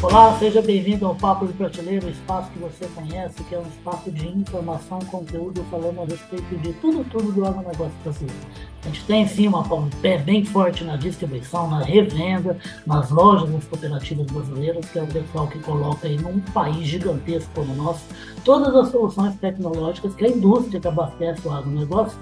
Olá, 0.00 0.38
seja 0.38 0.62
bem-vindo 0.62 1.04
ao 1.04 1.14
Papo 1.16 1.44
de 1.44 1.52
Prateleira, 1.54 2.06
o 2.06 2.10
espaço 2.10 2.48
que 2.52 2.58
você 2.60 2.86
conhece, 2.94 3.42
que 3.42 3.52
é 3.52 3.58
um 3.58 3.66
espaço 3.66 4.08
de 4.12 4.28
informação, 4.28 5.00
conteúdo, 5.00 5.64
falando 5.72 6.02
a 6.02 6.04
respeito 6.04 6.56
de 6.58 6.72
tudo, 6.74 7.02
tudo 7.10 7.32
do 7.32 7.44
agronegócio 7.44 7.92
brasileiro. 8.04 8.40
A 8.84 8.86
gente 8.86 9.04
tem 9.06 9.26
sim 9.26 9.48
uma 9.48 9.64
pé 10.00 10.18
bem 10.18 10.44
forte 10.44 10.84
na 10.84 10.96
distribuição, 10.96 11.68
na 11.68 11.82
revenda, 11.82 12.56
nas 12.86 13.10
lojas 13.10 13.50
das 13.50 13.64
cooperativas 13.64 14.26
brasileiras, 14.26 14.88
que 14.88 15.00
é 15.00 15.02
o 15.02 15.06
pessoal 15.08 15.48
que 15.48 15.58
coloca 15.58 16.06
aí 16.06 16.16
num 16.16 16.38
país 16.38 16.86
gigantesco 16.86 17.50
como 17.52 17.72
o 17.72 17.76
nosso, 17.76 18.04
todas 18.44 18.72
as 18.76 18.92
soluções 18.92 19.34
tecnológicas 19.40 20.14
que 20.14 20.24
a 20.24 20.28
indústria 20.28 20.80
que 20.80 20.86
abastece 20.86 21.48
o 21.48 21.50
agronegócio 21.50 22.16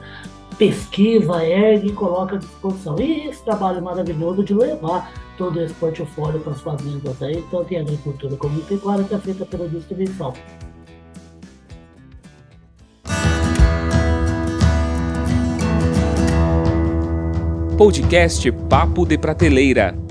pesquisa, 0.58 1.44
ergue 1.44 1.88
e 1.88 1.92
coloca 1.92 2.36
à 2.36 2.38
disposição. 2.38 2.98
E 2.98 3.28
esse 3.28 3.42
trabalho 3.44 3.82
maravilhoso 3.82 4.42
de 4.42 4.54
levar 4.54 5.12
todo 5.36 5.60
esse 5.60 5.74
portfólio 5.74 6.40
para 6.40 6.52
as 6.52 6.60
fazendas 6.60 7.22
aí, 7.22 7.44
tanto 7.50 7.72
em 7.72 7.78
agricultura 7.78 8.36
como 8.36 8.58
em 8.58 8.62
pecuária, 8.62 9.04
que 9.04 9.14
é 9.14 9.18
feita 9.18 9.44
pela 9.44 9.68
distribuição. 9.68 10.32
Podcast 17.76 18.50
Papo 18.50 19.04
de 19.04 19.18
Prateleira 19.18 20.05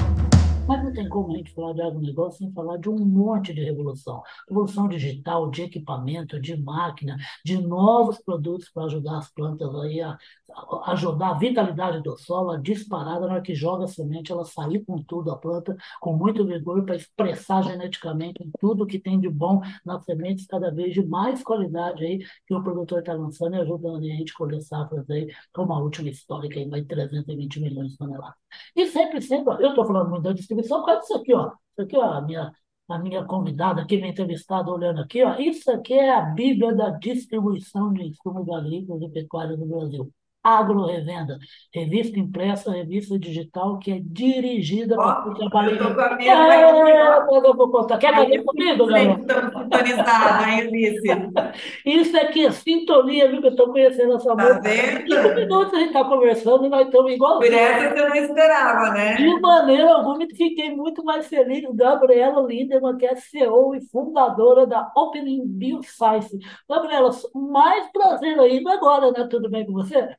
tem 1.05 1.09
como 1.09 1.34
a 1.34 1.38
gente 1.38 1.54
falar 1.54 1.73
de 1.73 1.82
agronegócio 1.82 2.40
sem 2.40 2.52
falar 2.52 2.77
de 2.77 2.90
um 2.90 2.98
monte 2.98 3.54
de 3.54 3.64
revolução. 3.64 4.22
Revolução 4.50 4.88
digital, 4.88 5.50
de 5.50 5.64
equipamento, 5.64 6.40
de 6.40 6.58
máquina, 6.58 7.18
de 7.44 7.62
novos 7.62 8.20
produtos 8.20 8.70
para 8.70 8.86
ajudar 8.86 9.20
as 9.20 9.31
plantas 9.31 9.73
aí 9.76 10.02
a, 10.02 10.18
a, 10.52 10.91
ajudar 10.91 11.30
a 11.30 11.34
vitalidade 11.38 12.02
do 12.02 12.18
solo, 12.18 12.52
a 12.52 12.58
disparada 12.58 13.28
na 13.28 13.34
hora 13.34 13.41
que 13.41 13.55
joga 13.55 13.86
a 13.86 13.88
semente, 13.88 14.31
ela 14.31 14.45
sair 14.45 14.84
com 14.84 15.02
tudo, 15.04 15.31
a 15.31 15.38
planta 15.38 15.76
com 16.00 16.14
muito 16.14 16.45
vigor 16.45 16.84
para 16.84 16.95
expressar 16.95 17.64
geneticamente 17.64 18.48
tudo 18.59 18.86
que 18.86 19.00
tem 19.00 19.20
de 19.20 19.30
bom 19.30 19.62
nas 19.86 20.03
sementes, 20.06 20.45
cada 20.48 20.72
vez 20.72 20.94
de 20.94 21.06
mais 21.06 21.44
qualidade 21.44 22.03
aí 22.03 22.20
que 22.48 22.53
o 22.53 22.64
produtor 22.64 23.00
está 23.00 23.14
lançando 23.14 23.56
e 23.56 23.59
ajudando 23.59 23.98
a 23.98 24.02
gente 24.02 24.31
a 24.33 24.38
colher 24.38 24.61
safras 24.61 25.09
aí, 25.09 25.28
como 25.53 25.73
a 25.73 25.80
última 25.80 26.09
histórica 26.09 26.59
aí, 26.59 26.67
vai 26.67 26.83
320 26.83 27.59
milhões 27.59 27.92
de 27.92 27.98
toneladas. 27.98 28.45
E 28.76 28.86
sempre, 28.88 29.22
sempre, 29.22 29.53
eu 29.64 29.70
estou 29.70 29.86
falando 29.86 30.09
muito 30.09 30.23
da 30.23 30.33
distribuição 30.33 30.80
por 30.80 30.86
causa 30.96 31.02
disso 31.02 31.16
aqui, 31.16 31.34
ó. 31.34 31.48
Isso 31.48 31.82
aqui, 31.82 31.98
ó, 31.98 32.04
a 32.04 32.22
minha, 32.22 32.52
a 32.90 33.00
minha 33.00 33.26
convidada 33.26 33.82
aqui, 33.82 33.98
minha 33.98 34.10
entrevistada 34.10 34.72
olhando 34.72 35.02
aqui, 35.02 35.24
ó. 35.24 35.36
Isso 35.38 35.72
aqui 35.72 35.94
é 35.94 36.14
a 36.14 36.22
Bíblia 36.22 36.74
da 36.76 36.90
distribuição 36.92 37.94
de 37.94 38.04
insumos 38.04 38.50
agrícolas 38.50 39.04
e 39.04 39.10
pecuários 39.10 39.60
no 39.60 39.66
Brasil. 39.66 40.12
Agro 40.46 40.86
Revenda, 40.86 41.40
revista 41.74 42.20
impressa, 42.20 42.72
revista 42.72 43.18
digital, 43.18 43.80
que 43.80 43.92
é 43.92 44.00
dirigida 44.00 44.96
para 44.96 45.24
quem 45.24 45.34
trabalha. 45.34 45.70
Eu 45.70 45.74
estou 45.74 45.96
com 45.96 46.02
a 46.02 46.16
minha 46.16 46.34
é, 46.34 47.48
eu 47.48 47.56
vou 47.56 47.72
contar. 47.72 47.98
Quer 47.98 48.14
fazer 48.14 48.44
comigo, 48.44 48.86
galera? 48.86 49.20
Estamos 49.20 49.54
sintonizados, 49.54 50.48
hein, 50.48 50.60
Alice? 50.62 51.02
Isso 51.84 52.18
aqui 52.18 52.46
é 52.46 52.52
sintonia, 52.52 53.28
viu? 53.28 53.42
Que 53.42 53.48
eu 53.48 53.52
estou 53.52 53.72
conhecendo 53.72 54.14
essa. 54.14 54.36
Tá 54.36 54.60
vendo? 54.60 55.08
Cinco 55.08 55.36
minutos 55.36 55.73
a 55.73 55.78
gente 55.78 55.88
está 55.88 56.04
conversando 56.06 56.66
e 56.66 56.70
nós 56.70 56.86
estamos 56.86 57.12
igual. 57.12 57.40
Por 57.40 57.52
essa 57.52 57.90
você 57.90 58.08
não 58.08 58.16
esperava, 58.16 58.92
né? 58.92 59.16
De 59.16 59.40
maneira 59.40 59.94
alguma, 59.96 60.28
fiquei 60.28 60.76
muito 60.76 61.04
mais 61.04 61.28
feliz. 61.28 61.64
Gabriela 61.73 62.46
Lindemann, 62.46 62.98
que 62.98 63.08
é 63.08 63.16
CEO 63.16 63.73
e 63.73 63.82
fundadora 63.90 64.68
da 64.68 64.92
Opening 64.96 65.42
Bioscience. 65.48 66.38
Gabriela, 66.70 67.10
mais 67.34 67.92
prazer 67.92 68.40
ainda 68.40 68.73
agora, 68.73 69.12
né? 69.12 69.28
Tudo 69.28 69.50
bem 69.50 69.66
com 69.66 69.73
você? 69.73 70.16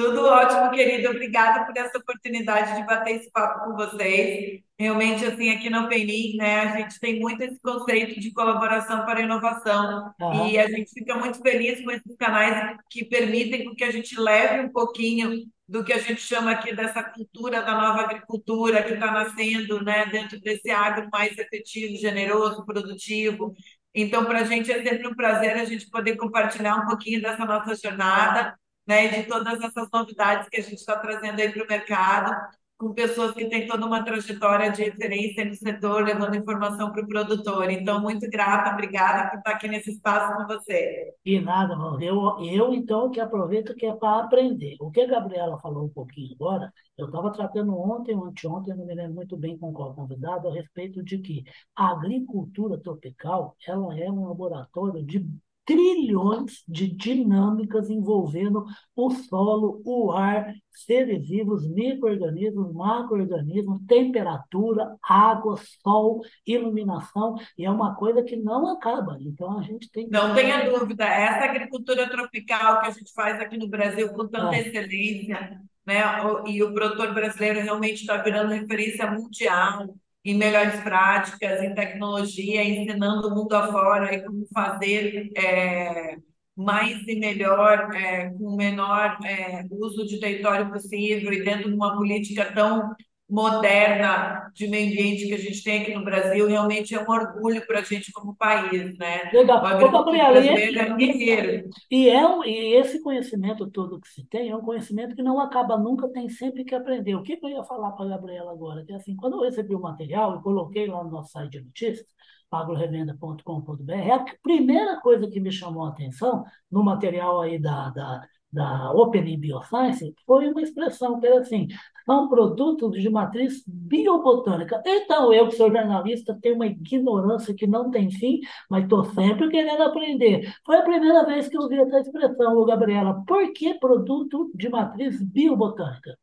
Tudo 0.00 0.24
ótimo, 0.24 0.70
querido. 0.70 1.10
Obrigada 1.10 1.66
por 1.66 1.76
essa 1.76 1.98
oportunidade 1.98 2.74
de 2.74 2.86
bater 2.86 3.16
esse 3.16 3.30
papo 3.30 3.66
com 3.66 3.76
vocês. 3.76 4.62
Realmente, 4.78 5.26
assim, 5.26 5.50
aqui 5.50 5.68
na 5.68 5.84
Opening, 5.84 6.38
né, 6.38 6.60
a 6.60 6.76
gente 6.78 6.98
tem 6.98 7.20
muito 7.20 7.42
esse 7.42 7.60
conceito 7.60 8.18
de 8.18 8.32
colaboração 8.32 9.04
para 9.04 9.20
a 9.20 9.22
inovação. 9.22 10.10
Uhum. 10.18 10.48
E 10.48 10.58
a 10.58 10.66
gente 10.70 10.90
fica 10.90 11.14
muito 11.16 11.38
feliz 11.42 11.84
com 11.84 11.90
esses 11.90 12.16
canais 12.16 12.78
que 12.88 13.04
permitem 13.04 13.74
que 13.74 13.84
a 13.84 13.90
gente 13.90 14.18
leve 14.18 14.60
um 14.60 14.72
pouquinho 14.72 15.44
do 15.68 15.84
que 15.84 15.92
a 15.92 15.98
gente 15.98 16.22
chama 16.22 16.50
aqui 16.50 16.74
dessa 16.74 17.02
cultura 17.02 17.62
da 17.62 17.74
nova 17.74 18.00
agricultura 18.00 18.82
que 18.82 18.94
está 18.94 19.10
nascendo, 19.10 19.84
né, 19.84 20.06
dentro 20.06 20.40
desse 20.40 20.70
agro 20.70 21.10
mais 21.12 21.36
efetivo, 21.36 21.94
generoso, 21.96 22.64
produtivo. 22.64 23.54
Então, 23.94 24.24
para 24.24 24.40
a 24.40 24.44
gente 24.44 24.70
é 24.70 24.82
sempre 24.82 25.08
um 25.08 25.14
prazer 25.14 25.56
a 25.56 25.64
gente 25.64 25.90
poder 25.90 26.16
compartilhar 26.16 26.76
um 26.76 26.86
pouquinho 26.86 27.20
dessa 27.20 27.44
nossa 27.44 27.74
jornada, 27.74 28.56
né, 28.86 29.08
de 29.08 29.24
todas 29.24 29.60
essas 29.60 29.88
novidades 29.92 30.48
que 30.48 30.60
a 30.60 30.62
gente 30.62 30.76
está 30.76 30.96
trazendo 30.98 31.40
aí 31.40 31.52
para 31.52 31.64
o 31.64 31.68
mercado, 31.68 32.32
com 32.80 32.94
pessoas 32.94 33.32
que 33.32 33.46
têm 33.46 33.66
toda 33.66 33.84
uma 33.84 34.02
trajetória 34.02 34.72
de 34.72 34.84
referência 34.84 35.44
no 35.44 35.54
setor, 35.54 36.02
levando 36.02 36.34
informação 36.34 36.90
para 36.90 37.04
o 37.04 37.06
produtor. 37.06 37.68
Então, 37.70 38.00
muito 38.00 38.26
grata, 38.30 38.72
obrigada 38.72 39.28
por 39.28 39.36
estar 39.36 39.50
aqui 39.50 39.68
nesse 39.68 39.90
espaço 39.90 40.34
com 40.34 40.46
você. 40.46 41.14
E 41.22 41.38
nada, 41.38 41.74
eu, 42.00 42.38
eu 42.40 42.72
então 42.72 43.10
que 43.10 43.20
aproveito 43.20 43.74
que 43.74 43.84
é 43.84 43.94
para 43.94 44.24
aprender. 44.24 44.76
O 44.80 44.90
que 44.90 45.02
a 45.02 45.06
Gabriela 45.06 45.60
falou 45.60 45.84
um 45.84 45.88
pouquinho 45.90 46.34
agora, 46.40 46.72
eu 46.96 47.04
estava 47.04 47.30
tratando 47.30 47.78
ontem 47.78 48.14
anteontem, 48.16 48.74
não 48.74 48.86
me 48.86 48.94
lembro 48.94 49.16
muito 49.16 49.36
bem 49.36 49.58
com 49.58 49.74
qual 49.74 49.94
convidado, 49.94 50.48
a 50.48 50.54
respeito 50.54 51.02
de 51.02 51.18
que 51.18 51.44
a 51.76 51.90
agricultura 51.90 52.78
tropical 52.78 53.54
ela 53.68 53.94
é 54.00 54.10
um 54.10 54.26
laboratório 54.26 55.04
de 55.04 55.22
trilhões 55.70 56.64
de 56.66 56.88
dinâmicas 56.88 57.88
envolvendo 57.88 58.64
o 58.96 59.10
solo, 59.10 59.80
o 59.84 60.10
ar, 60.10 60.52
seres 60.72 61.28
vivos, 61.28 61.64
micro-organismos, 61.68 62.74
macro-organismos, 62.74 63.80
temperatura, 63.86 64.96
água, 65.00 65.56
sol, 65.80 66.22
iluminação, 66.44 67.36
e 67.56 67.64
é 67.64 67.70
uma 67.70 67.94
coisa 67.94 68.20
que 68.24 68.36
não 68.36 68.66
acaba. 68.66 69.16
Então 69.20 69.60
a 69.60 69.62
gente 69.62 69.88
tem 69.92 70.06
que... 70.06 70.12
Não 70.12 70.34
tenha 70.34 70.68
dúvida, 70.68 71.04
essa 71.04 71.44
agricultura 71.44 72.10
tropical 72.10 72.80
que 72.80 72.86
a 72.88 72.90
gente 72.90 73.12
faz 73.12 73.40
aqui 73.40 73.56
no 73.56 73.68
Brasil 73.68 74.12
com 74.12 74.26
tanta 74.26 74.56
é. 74.56 74.62
excelência, 74.62 75.60
né? 75.86 76.02
E 76.48 76.62
o 76.64 76.74
produtor 76.74 77.14
brasileiro 77.14 77.60
realmente 77.60 78.00
está 78.00 78.16
virando 78.16 78.52
referência 78.52 79.08
mundial 79.08 79.86
em 80.24 80.36
melhores 80.36 80.80
práticas, 80.80 81.62
em 81.62 81.74
tecnologia, 81.74 82.62
ensinando 82.64 83.28
o 83.28 83.34
mundo 83.34 83.54
afora 83.54 84.14
e 84.14 84.22
como 84.22 84.46
fazer 84.52 85.30
é, 85.36 86.16
mais 86.56 87.06
e 87.06 87.16
melhor, 87.18 87.90
é, 87.94 88.30
com 88.30 88.44
o 88.48 88.56
menor 88.56 89.18
é, 89.24 89.64
uso 89.70 90.06
de 90.06 90.20
território 90.20 90.70
possível 90.70 91.32
e 91.32 91.42
dentro 91.42 91.70
de 91.70 91.74
uma 91.74 91.96
política 91.96 92.52
tão 92.52 92.94
moderna 93.30 94.50
de 94.54 94.66
meio 94.66 94.90
ambiente 94.90 95.26
que 95.26 95.34
a 95.34 95.38
gente 95.38 95.62
tem 95.62 95.82
aqui 95.82 95.94
no 95.94 96.04
Brasil, 96.04 96.46
realmente 96.48 96.94
é 96.94 97.00
um 97.00 97.10
orgulho 97.10 97.64
para 97.66 97.78
a 97.78 97.82
gente 97.82 98.12
como 98.12 98.34
país, 98.34 98.96
né? 98.98 99.30
Legal. 99.32 99.58
O 99.58 99.90
Gabriela, 99.90 100.38
e, 100.40 100.48
é 100.48 101.64
E, 101.90 102.08
é 102.08 102.26
um, 102.26 102.44
e 102.44 102.74
esse 102.74 103.00
conhecimento 103.00 103.70
todo 103.70 104.00
que 104.00 104.08
se 104.08 104.26
tem 104.26 104.50
é 104.50 104.56
um 104.56 104.62
conhecimento 104.62 105.14
que 105.14 105.22
não 105.22 105.40
acaba 105.40 105.78
nunca, 105.78 106.08
tem 106.08 106.28
sempre 106.28 106.64
que 106.64 106.74
aprender. 106.74 107.14
O 107.14 107.22
que, 107.22 107.36
que 107.36 107.46
eu 107.46 107.50
ia 107.50 107.64
falar 107.64 107.92
para 107.92 108.06
a 108.06 108.08
Gabriela 108.08 108.50
agora? 108.50 108.84
Que 108.84 108.92
assim, 108.92 109.14
quando 109.14 109.36
eu 109.36 109.42
recebi 109.42 109.74
o 109.74 109.80
material 109.80 110.36
e 110.36 110.42
coloquei 110.42 110.86
lá 110.86 111.04
no 111.04 111.10
nosso 111.10 111.30
site 111.30 111.52
de 111.52 111.60
notícias, 111.60 112.06
agrorevenda.com.br, 112.50 113.92
a 114.12 114.24
primeira 114.42 115.00
coisa 115.00 115.30
que 115.30 115.38
me 115.38 115.52
chamou 115.52 115.84
a 115.84 115.90
atenção 115.90 116.44
no 116.70 116.82
material 116.82 117.40
aí 117.40 117.60
da, 117.60 117.90
da 117.90 118.26
da 118.52 118.92
Open 118.92 119.38
Bioscience 119.38 120.14
foi 120.26 120.48
uma 120.48 120.62
expressão 120.62 121.20
que 121.20 121.26
era 121.26 121.40
assim, 121.40 121.68
são 122.04 122.28
produtos 122.28 123.00
de 123.00 123.08
matriz 123.08 123.62
biobotânica. 123.66 124.82
Então, 124.84 125.32
eu 125.32 125.48
que 125.48 125.56
sou 125.56 125.70
jornalista, 125.70 126.36
tenho 126.42 126.56
uma 126.56 126.66
ignorância 126.66 127.54
que 127.54 127.66
não 127.66 127.90
tem 127.90 128.10
fim, 128.10 128.40
mas 128.68 128.84
estou 128.84 129.04
sempre 129.04 129.48
querendo 129.48 129.82
aprender. 129.82 130.52
Foi 130.64 130.76
a 130.76 130.82
primeira 130.82 131.24
vez 131.24 131.48
que 131.48 131.56
eu 131.56 131.68
vi 131.68 131.78
essa 131.78 132.00
expressão, 132.00 132.64
Gabriela. 132.64 133.22
Por 133.26 133.52
que 133.52 133.74
produto 133.74 134.50
de 134.54 134.68
matriz 134.68 135.22
biobotânica? 135.22 136.18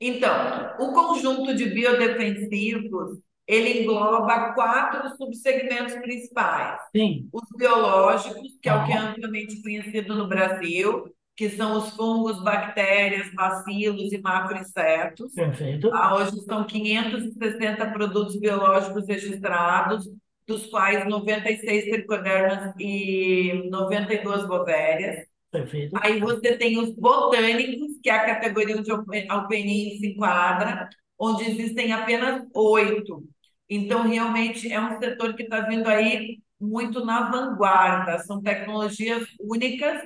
Então, 0.00 0.34
o 0.80 0.92
conjunto 0.92 1.54
de 1.54 1.66
biodefensivos 1.66 3.20
ele 3.46 3.82
engloba 3.82 4.54
quatro 4.54 5.16
subsegmentos 5.16 5.94
principais. 5.96 6.80
Sim. 6.96 7.28
Os 7.32 7.44
biológicos, 7.56 8.58
que 8.60 8.68
é 8.68 8.74
o 8.74 8.86
que 8.86 8.92
é 8.92 8.96
amplamente 8.96 9.62
conhecido 9.62 10.14
no 10.16 10.26
Brasil, 10.26 11.13
que 11.36 11.50
são 11.50 11.78
os 11.78 11.90
fungos, 11.90 12.42
bactérias, 12.42 13.32
bacilos 13.34 14.12
e 14.12 14.18
macroinsetos. 14.20 15.32
Perfeito. 15.34 15.90
Ah, 15.92 16.14
hoje 16.16 16.40
são 16.42 16.64
560 16.64 17.86
produtos 17.90 18.38
biológicos 18.38 19.06
registrados, 19.06 20.08
dos 20.46 20.66
quais 20.66 21.06
96 21.08 21.84
tricodermas 21.84 22.74
e 22.78 23.68
92 23.70 24.46
bovérias. 24.46 25.26
Perfeito. 25.50 25.96
Aí 26.00 26.20
você 26.20 26.56
tem 26.56 26.78
os 26.78 26.94
botânicos, 26.94 27.98
que 28.02 28.10
é 28.10 28.12
a 28.12 28.26
categoria 28.26 28.76
onde 28.76 28.90
Alpenin 29.28 29.98
se 29.98 30.08
enquadra, 30.08 30.88
onde 31.18 31.50
existem 31.50 31.92
apenas 31.92 32.42
oito. 32.54 33.24
Então, 33.68 34.02
realmente, 34.02 34.70
é 34.70 34.80
um 34.80 34.98
setor 34.98 35.34
que 35.34 35.44
está 35.44 35.60
vindo 35.62 35.88
aí 35.88 36.38
muito 36.60 37.04
na 37.04 37.30
vanguarda. 37.30 38.18
São 38.18 38.42
tecnologias 38.42 39.24
únicas 39.40 40.02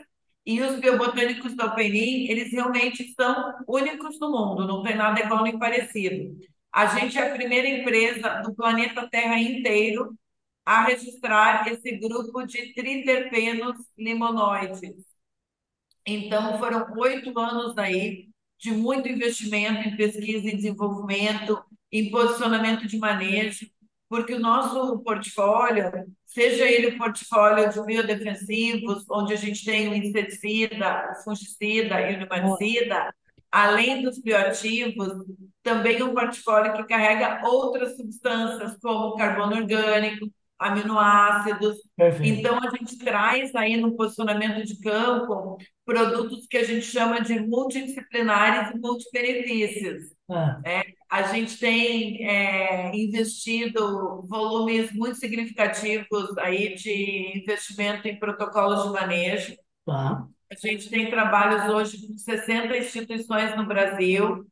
e 0.49 0.62
os 0.62 0.81
biobotânicos 0.81 1.55
da 1.55 1.67
UPNI, 1.67 2.31
eles 2.31 2.50
realmente 2.50 3.12
são 3.12 3.55
únicos 3.69 4.19
no 4.19 4.31
mundo, 4.31 4.67
não 4.67 4.83
tem 4.83 4.97
nada 4.97 5.21
igual 5.21 5.43
nem 5.43 5.59
parecido. 5.59 6.39
A 6.73 6.87
gente 6.87 7.19
é 7.19 7.29
a 7.31 7.35
primeira 7.35 7.69
empresa 7.69 8.41
do 8.43 8.55
planeta 8.55 9.06
Terra 9.11 9.39
inteiro 9.39 10.17
a 10.65 10.87
registrar 10.87 11.71
esse 11.71 11.99
grupo 11.99 12.47
de 12.47 12.73
triterpenos 12.73 13.77
limonoides. 13.99 15.05
Então, 16.06 16.59
foram 16.59 16.94
oito 16.97 17.39
anos 17.39 17.77
aí 17.77 18.31
de 18.59 18.71
muito 18.73 19.06
investimento 19.06 19.87
em 19.87 19.99
pesquisa 19.99 20.49
e 20.49 20.56
desenvolvimento, 20.56 21.62
em 21.93 22.11
posicionamento 22.11 22.87
de 22.87 22.97
manejo, 22.97 23.71
porque 24.08 24.34
o 24.34 24.40
nosso 24.40 24.99
portfólio, 25.00 25.90
seja 26.25 26.64
ele 26.64 26.94
o 26.94 26.99
portfólio 26.99 27.70
de 27.70 27.84
biodefensivos, 27.84 29.05
onde 29.10 29.34
a 29.34 29.37
gente 29.37 29.64
tem 29.64 29.88
o 29.88 29.94
inseticida, 29.94 31.12
o 31.12 31.25
fungicida 31.25 32.00
e 32.00 32.14
o 32.14 32.19
nematicida, 32.19 33.14
além 33.50 34.02
dos 34.02 34.19
bioativos, 34.19 35.12
também 35.62 36.02
um 36.02 36.14
portfólio 36.14 36.72
que 36.75 36.84
carrega 36.84 37.40
outras 37.44 37.96
substâncias, 37.96 38.78
como 38.81 39.16
carbono 39.16 39.56
orgânico, 39.56 40.31
aminoácidos. 40.58 41.76
Perfeito. 41.96 42.38
Então, 42.38 42.58
a 42.58 42.70
gente 42.76 42.99
traz 42.99 43.55
aí 43.55 43.76
no 43.76 43.94
posicionamento 43.96 44.64
de 44.64 44.81
campo 44.81 45.56
produtos 45.84 46.46
que 46.46 46.58
a 46.58 46.64
gente 46.64 46.84
chama 46.84 47.20
de 47.20 47.40
multidisciplinares 47.40 48.75
e 48.75 48.78
multibenefícios. 48.78 50.05
Ah, 50.28 50.60
É, 50.64 50.82
a 51.08 51.22
gente 51.22 51.58
tem 51.58 52.26
é, 52.28 52.94
investido 52.94 54.22
volumes 54.28 54.93
muito 54.93 55.16
significativos 55.16 56.37
aí 56.38 56.75
de 56.75 57.38
investimento 57.38 58.06
em 58.06 58.19
protocolos 58.19 58.84
de 58.84 58.90
manejo. 58.90 59.56
tá. 59.87 60.26
A 60.50 60.55
gente 60.55 60.88
tem 60.88 61.10
trabalhos 61.10 61.70
hoje 61.75 62.06
com 62.06 62.16
60 62.16 62.76
instituições 62.76 63.55
no 63.55 63.66
Brasil 63.66 64.46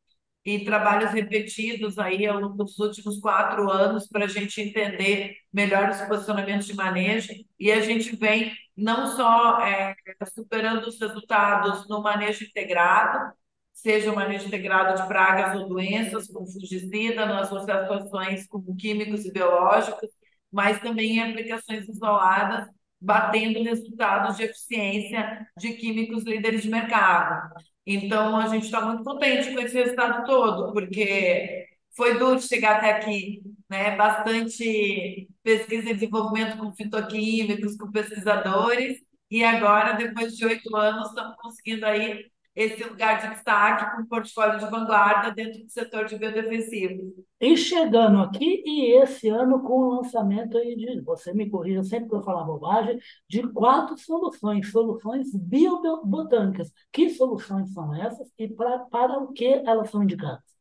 e 0.47 0.65
trabalhos 0.65 1.11
repetidos 1.11 1.99
aí 1.99 2.25
ao 2.25 2.39
longo 2.39 2.55
dos 2.55 2.79
últimos 2.79 3.19
quatro 3.19 3.69
anos 3.69 4.07
para 4.07 4.27
a 4.27 4.29
gente 4.29 4.61
entender 4.61 5.35
melhor 5.53 5.91
os 5.91 6.01
posicionamentos 6.03 6.69
de 6.69 6.75
manejo. 6.75 7.33
E 7.59 7.73
a 7.73 7.81
gente 7.81 8.15
vem 8.15 8.53
não 8.77 9.09
só 9.17 9.61
é, 9.61 9.97
superando 10.33 10.87
os 10.87 11.01
resultados 11.01 11.89
no 11.89 12.01
manejo 12.01 12.45
integrado, 12.45 13.35
seja 13.73 14.13
o 14.13 14.15
manejo 14.15 14.47
integrado 14.47 15.03
de 15.03 15.09
pragas 15.09 15.61
ou 15.61 15.69
doenças, 15.69 16.29
com 16.29 16.47
fungicida, 16.47 17.27
nas 17.27 17.53
associações 17.53 18.47
com 18.47 18.63
químicos 18.77 19.25
e 19.25 19.33
biológicos, 19.33 20.11
mas 20.53 20.81
também 20.81 21.17
em 21.17 21.23
aplicações 21.23 21.89
isoladas, 21.89 22.69
batendo 23.01 23.65
resultados 23.65 24.37
de 24.37 24.45
eficiência 24.45 25.45
de 25.59 25.73
químicos 25.73 26.23
líderes 26.23 26.63
de 26.63 26.71
mercado. 26.71 27.53
Então, 27.87 28.37
a 28.37 28.49
gente 28.49 28.65
está 28.65 28.81
muito 28.85 29.05
contente 29.05 29.53
com 29.55 29.61
esse 29.61 29.75
resultado 29.75 30.27
todo, 30.27 30.73
porque 30.73 31.67
foi 31.95 32.19
duro 32.19 32.41
chegar 32.41 32.79
até 32.79 32.93
aqui, 32.93 33.43
né? 33.71 33.97
Bastante 33.97 35.29
pesquisa 35.43 35.91
e 35.91 35.95
desenvolvimento 35.95 36.59
com 36.59 36.73
fitoquímicos, 36.75 37.77
com 37.77 37.91
pesquisadores, 37.93 38.99
e 39.31 39.45
agora, 39.45 39.93
depois 39.95 40.37
de 40.37 40.45
oito 40.45 40.75
anos, 40.77 41.09
estamos 41.09 41.37
conseguindo 41.37 41.87
aí 41.87 42.25
esse 42.57 42.83
lugar 42.83 43.21
de 43.21 43.35
destaque 43.35 43.95
com 43.95 44.03
um 44.03 44.07
portfólio 44.07 44.59
de 44.59 44.65
vanguarda 44.65 45.31
dentro 45.31 45.63
do 45.63 45.71
setor 45.71 46.07
de 46.07 46.17
biodefensivos. 46.17 47.13
E 47.39 47.55
chegando 47.55 48.19
aqui, 48.23 48.63
e 48.65 48.93
esse 49.03 49.29
ano 49.29 49.63
com 49.63 49.75
o 49.75 49.97
lançamento 49.97 50.57
aí 50.57 50.75
de, 50.75 51.03
você 51.03 51.35
me 51.35 51.51
corrija 51.51 51.85
sempre 51.85 52.09
que 52.09 52.15
eu 52.15 52.23
falar 52.23 52.45
bobagem, 52.45 52.99
de 53.29 53.47
quatro 53.53 53.99
soluções, 53.99 54.71
soluções 54.73 55.35
biobotânicas. 55.35 56.73
Que 56.91 57.11
soluções 57.11 57.73
são 57.75 57.95
essas 57.95 58.27
e 58.39 58.49
pra, 58.49 58.79
para 58.79 59.19
o 59.19 59.33
que 59.35 59.63
elas 59.67 59.91
são 59.91 60.03
indicadas? 60.03 60.57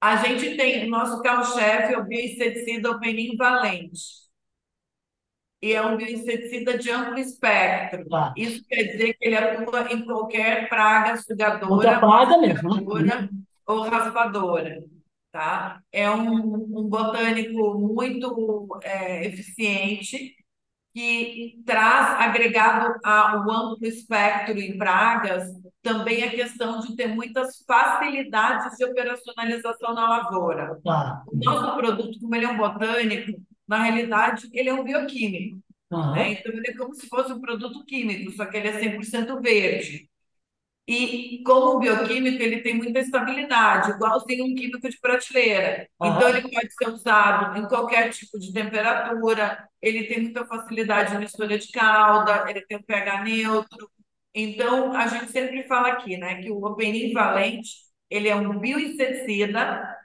A 0.00 0.16
gente 0.16 0.56
tem 0.56 0.84
o 0.86 0.90
nosso 0.90 1.22
carro-chefe, 1.22 1.94
é 1.94 1.98
o 1.98 2.04
bioinseticida 2.04 2.90
Openin 2.90 3.36
Valente. 3.36 4.21
E 5.62 5.72
é 5.72 5.80
um 5.80 5.96
bioinseticida 5.96 6.76
de 6.76 6.90
amplo 6.90 7.18
espectro. 7.18 8.08
Tá. 8.08 8.34
Isso 8.36 8.64
quer 8.68 8.82
dizer 8.82 9.14
que 9.14 9.24
ele 9.24 9.36
atua 9.36 9.92
em 9.92 10.04
qualquer 10.04 10.68
praga 10.68 11.16
sugadora, 11.16 12.00
praga 12.00 12.38
mesmo, 12.38 12.74
né? 13.00 13.12
raspadora 13.14 13.30
ou 13.64 13.82
raspadora, 13.82 14.84
tá? 15.30 15.80
É 15.92 16.10
um, 16.10 16.54
um 16.54 16.88
botânico 16.88 17.78
muito 17.78 18.68
é, 18.82 19.24
eficiente 19.24 20.34
que 20.92 21.62
traz 21.64 22.20
agregado 22.20 22.98
ao 23.02 23.50
amplo 23.50 23.86
espectro 23.86 24.58
em 24.58 24.76
pragas 24.76 25.48
também 25.80 26.22
a 26.22 26.30
questão 26.30 26.80
de 26.80 26.94
ter 26.94 27.08
muitas 27.08 27.64
facilidades 27.66 28.76
de 28.76 28.84
operacionalização 28.84 29.94
na 29.94 30.08
lavoura. 30.08 30.78
Tá. 30.84 31.22
O 31.26 31.36
nosso 31.36 31.76
produto, 31.76 32.20
como 32.20 32.34
ele 32.34 32.44
é 32.44 32.48
um 32.48 32.58
botânico, 32.58 33.40
na 33.72 33.82
realidade, 33.84 34.48
ele 34.52 34.68
é 34.68 34.74
um 34.74 34.84
bioquímico, 34.84 35.58
Aham. 35.90 36.12
né? 36.16 36.32
Então, 36.32 36.52
ele 36.52 36.68
é 36.70 36.76
como 36.76 36.94
se 36.94 37.08
fosse 37.08 37.32
um 37.32 37.40
produto 37.40 37.84
químico, 37.86 38.32
só 38.32 38.46
que 38.46 38.56
ele 38.58 38.68
é 38.68 38.80
100% 38.80 39.40
verde. 39.40 40.08
E 40.86 41.42
como 41.46 41.78
bioquímico, 41.78 42.42
ele 42.42 42.60
tem 42.62 42.74
muita 42.74 42.98
estabilidade, 43.00 43.92
igualzinho 43.92 44.44
um 44.46 44.54
químico 44.54 44.88
de 44.88 44.98
prateleira. 45.00 45.88
Então, 46.02 46.28
Aham. 46.28 46.28
ele 46.28 46.42
pode 46.42 46.72
ser 46.74 46.88
usado 46.90 47.58
em 47.58 47.68
qualquer 47.68 48.10
tipo 48.10 48.38
de 48.38 48.52
temperatura, 48.52 49.68
ele 49.80 50.04
tem 50.04 50.22
muita 50.22 50.44
facilidade 50.46 51.14
na 51.14 51.24
escolha 51.24 51.58
de 51.58 51.70
calda, 51.70 52.46
ele 52.50 52.62
tem 52.66 52.78
um 52.78 52.82
pH 52.82 53.22
neutro. 53.24 53.90
Então, 54.34 54.92
a 54.94 55.06
gente 55.06 55.30
sempre 55.30 55.62
fala 55.64 55.88
aqui, 55.88 56.16
né, 56.16 56.42
que 56.42 56.50
o 56.50 56.64
Openin 56.64 57.12
Valente, 57.12 57.70
ele 58.10 58.28
é 58.28 58.34
um 58.36 58.58
bioinseticida 58.58 60.01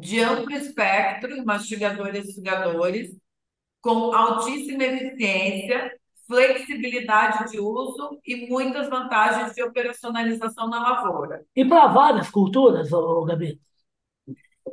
de 0.00 0.20
amplo 0.20 0.52
espectro 0.52 1.44
mastigadores 1.44 2.28
e 2.28 2.32
sugadores, 2.32 3.16
com 3.80 4.12
altíssima 4.12 4.84
eficiência, 4.84 5.92
flexibilidade 6.26 7.50
de 7.50 7.60
uso 7.60 8.18
e 8.26 8.48
muitas 8.48 8.88
vantagens 8.88 9.54
de 9.54 9.62
operacionalização 9.62 10.68
na 10.68 10.80
lavoura. 10.80 11.44
E 11.54 11.64
para 11.64 11.86
várias 11.86 12.28
culturas, 12.28 12.90
Gabi? 12.90 13.60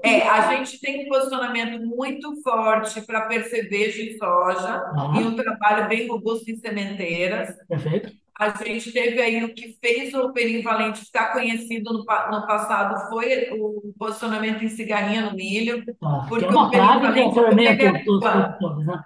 É, 0.03 0.27
a 0.27 0.55
gente 0.55 0.79
tem 0.81 1.05
um 1.05 1.09
posicionamento 1.09 1.85
muito 1.85 2.41
forte 2.41 3.01
para 3.01 3.27
percevejo 3.27 4.01
e 4.01 4.17
soja 4.17 4.83
e 4.95 4.99
Aham. 4.99 5.27
um 5.27 5.35
trabalho 5.35 5.87
bem 5.87 6.07
robusto 6.07 6.49
em 6.49 6.57
sementeiras. 6.57 7.55
Perfeito. 7.67 8.22
A 8.39 8.49
gente 8.63 8.91
teve 8.91 9.21
aí 9.21 9.43
o 9.43 9.53
que 9.53 9.77
fez 9.79 10.13
o 10.13 10.33
Perivalente 10.33 11.05
ficar 11.05 11.33
conhecido 11.33 11.93
no, 11.93 11.99
no 11.99 12.47
passado 12.47 13.09
foi 13.09 13.49
o 13.51 13.93
posicionamento 13.97 14.63
em 14.63 14.69
cigarrinha 14.69 15.29
no 15.29 15.35
milho. 15.35 15.83
Que 15.85 15.93
porque 16.27 16.45
o 16.45 16.69
Perivalente, 16.69 17.35
como 17.35 17.59
ele 17.59 17.87
atua 17.87 18.77
né? 18.85 19.03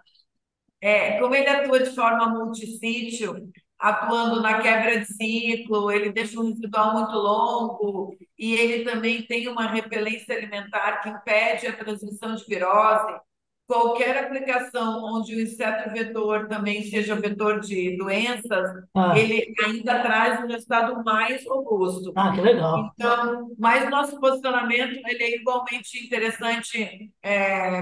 É, 0.80 1.20
como 1.20 1.36
ele 1.36 1.50
atua 1.50 1.80
de 1.80 1.94
forma 1.94 2.30
multissítio, 2.30 3.50
atuando 3.80 4.42
na 4.42 4.62
quebra 4.62 5.00
de 5.00 5.06
ciclo, 5.06 5.92
ele 5.92 6.12
deixa 6.12 6.40
um 6.40 6.48
residual 6.48 6.94
muito 6.94 7.16
longo 7.16 8.16
e 8.38 8.54
ele 8.54 8.84
também 8.84 9.24
tem 9.24 9.48
uma 9.48 9.68
repelência 9.68 10.36
alimentar 10.36 11.02
que 11.02 11.10
impede 11.10 11.68
a 11.68 11.76
transmissão 11.76 12.36
de 12.36 12.46
virose. 12.46 13.20
Qualquer 13.68 14.18
aplicação 14.24 15.04
onde 15.04 15.36
o 15.36 15.42
inseto 15.42 15.90
vetor 15.92 16.48
também 16.48 16.84
seja 16.84 17.16
vetor 17.16 17.60
de 17.60 17.98
doenças, 17.98 18.72
Ah, 18.96 19.18
ele 19.18 19.54
ainda 19.66 20.00
traz 20.02 20.42
um 20.42 20.48
resultado 20.48 21.04
mais 21.04 21.46
robusto. 21.46 22.14
ah, 22.16 22.32
que 22.34 22.42
legal. 22.42 22.92
Então, 22.94 23.50
mas 23.60 23.90
nosso 23.90 24.18
posicionamento 24.22 25.02
ele 25.06 25.24
é 25.24 25.36
igualmente 25.36 26.06
interessante 26.06 27.12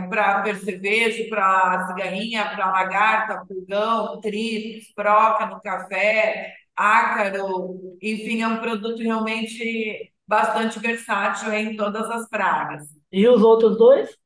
para 0.09 0.41
percevejo, 0.41 1.29
para 1.29 1.87
cigarrinha, 1.87 2.45
para 2.55 2.71
lagarta, 2.71 3.45
pulgão, 3.47 4.19
tríplice, 4.19 4.93
proca 4.95 5.45
no 5.45 5.61
café, 5.61 6.53
ácaro, 6.75 7.79
enfim, 8.01 8.41
é 8.41 8.47
um 8.47 8.57
produto 8.57 9.01
realmente 9.01 10.11
bastante 10.27 10.79
versátil 10.79 11.53
em 11.53 11.75
todas 11.75 12.09
as 12.09 12.27
pragas. 12.27 12.83
E 13.11 13.27
os 13.27 13.41
outros 13.43 13.77
dois? 13.77 14.17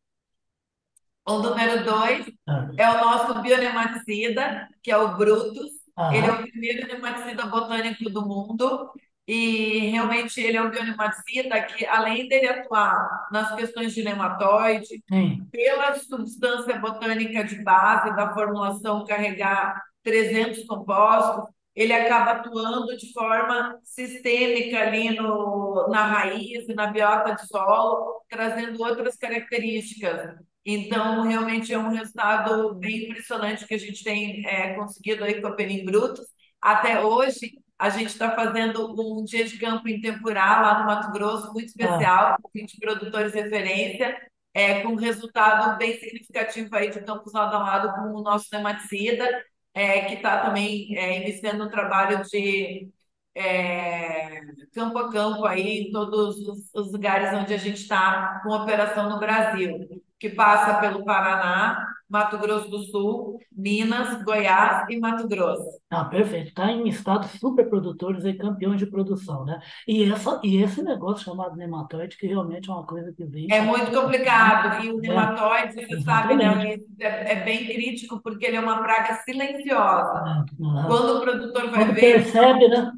O 1.26 1.40
número 1.40 1.84
dois 1.84 2.26
Ah, 2.48 2.68
é 2.78 2.90
o 2.90 2.94
nosso 3.06 3.42
bionematicida, 3.42 4.68
que 4.82 4.92
é 4.92 4.98
o 4.98 5.16
Brutus. 5.18 5.72
Ele 6.10 6.26
é 6.28 6.32
o 6.32 6.42
primeiro 6.42 6.88
nematicida 6.88 7.46
botânico 7.46 8.10
do 8.10 8.26
mundo 8.28 8.90
e 9.28 9.90
realmente 9.92 10.42
ele 10.42 10.58
é 10.58 10.62
um 10.62 10.72
bionematicida 10.72 11.62
que, 11.66 11.86
além 11.86 12.28
dele 12.28 12.48
atuar 12.48 13.28
nas 13.32 13.54
questões 13.56 13.94
de 13.94 14.04
nematóide, 14.04 15.04
pela 15.52 15.96
substância 16.00 16.78
botânica 16.80 17.44
de 17.44 17.64
base 17.64 18.16
da 18.16 18.34
formulação 18.34 19.06
carregar 19.06 19.82
300 20.04 20.64
compostos, 20.66 21.46
ele 21.76 21.94
acaba 21.94 22.32
atuando 22.32 22.98
de 22.98 23.12
forma 23.14 23.80
sistêmica 23.84 24.80
ali 24.82 25.16
no, 25.16 25.88
na 25.90 26.06
raiz 26.06 26.68
na 26.76 26.88
biota 26.88 27.36
de 27.36 27.48
solo, 27.48 28.24
trazendo 28.30 28.82
outras 28.84 29.16
características. 29.18 30.36
Então, 30.72 31.24
realmente 31.24 31.74
é 31.74 31.80
um 31.80 31.90
resultado 31.90 32.76
bem 32.76 33.06
impressionante 33.06 33.66
que 33.66 33.74
a 33.74 33.78
gente 33.78 34.04
tem 34.04 34.46
é, 34.46 34.76
conseguido 34.76 35.24
aí 35.24 35.42
com 35.42 35.48
a 35.48 35.56
Penin 35.56 35.84
Brutus. 35.86 36.26
Até 36.62 37.02
hoje, 37.04 37.52
A 37.82 37.90
gente 37.90 38.08
está 38.10 38.36
fazendo 38.36 38.94
um 39.02 39.24
dia 39.24 39.46
de 39.46 39.58
campo 39.58 39.88
em 39.88 40.02
Tempurá, 40.02 40.62
lá 40.62 40.80
no 40.80 40.86
Mato 40.86 41.12
Grosso, 41.12 41.54
muito 41.54 41.70
Ah, 41.82 42.10
especial, 42.10 42.38
com 42.42 42.50
20 42.54 42.78
produtores 42.78 43.34
referência, 43.34 44.18
é, 44.54 44.82
com 44.82 44.96
resultado 44.96 45.78
bem 45.78 45.98
significativo 45.98 46.76
aí 46.76 46.90
de 46.92 47.02
campos 47.04 47.32
lado 47.34 47.56
a 47.56 47.60
lado 47.60 47.94
com 47.96 48.14
o 48.20 48.22
nosso 48.22 48.48
nematicida, 48.52 49.26
é, 49.74 50.02
que 50.08 50.16
está 50.16 50.42
também 50.42 50.98
é, 50.98 51.22
iniciando 51.22 51.66
um 51.66 51.70
trabalho 51.70 52.22
de 52.26 52.90
é, 53.36 54.42
campo 54.74 54.98
a 55.00 55.12
campo 55.12 55.46
aí 55.46 55.88
em 55.88 55.92
todos 55.92 56.38
os, 56.48 56.70
os 56.74 56.92
lugares 56.92 57.34
onde 57.34 57.54
a 57.54 57.58
gente 57.58 57.82
está 57.82 58.42
com 58.44 58.52
operação 58.52 59.10
no 59.10 59.20
Brasil, 59.20 59.88
que 60.20 60.30
passa 60.30 60.80
pelo 60.80 61.04
Paraná, 61.06 61.86
Mato 62.10 62.38
Grosso 62.38 62.70
do 62.70 62.80
Sul, 62.84 63.40
Minas, 63.52 64.22
Goiás 64.24 64.86
e 64.90 65.00
Mato 65.00 65.28
Grosso. 65.28 65.80
ah, 65.92 66.06
perfeito. 66.06 66.50
Está 66.50 66.72
em 66.72 66.88
estados 66.88 67.32
super 67.40 67.70
produtores 67.70 68.26
e 68.26 68.34
campeões 68.34 68.78
de 68.80 68.86
produção, 68.86 69.46
né? 69.46 69.60
E, 69.88 70.04
essa, 70.12 70.40
e 70.44 70.62
esse 70.62 70.82
negócio 70.84 71.26
chamado 71.26 71.56
nematóide, 71.56 72.18
que 72.18 72.28
realmente 72.28 72.70
é 72.70 72.74
uma 72.74 72.86
coisa 72.86 73.12
que 73.14 73.26
vem. 73.26 73.48
É 73.52 73.62
muito 73.62 73.92
complicado. 73.92 74.84
E 74.84 74.92
o 74.92 74.98
É, 74.98 75.02
nematóide, 75.02 75.74
você 75.74 76.02
sabe, 76.02 76.36
né, 76.36 76.76
é, 77.00 77.34
é 77.34 77.44
bem 77.44 77.66
crítico 77.66 78.22
porque 78.22 78.46
ele 78.46 78.58
é 78.58 78.60
uma 78.60 78.82
praga 78.82 79.16
silenciosa. 79.24 80.46
É. 80.60 80.88
Quando 80.88 81.18
o 81.18 81.22
produtor 81.22 81.70
vai 81.70 81.86
Quando 81.86 81.94
ver, 81.96 82.02
percebe, 82.02 82.68
né? 82.68 82.92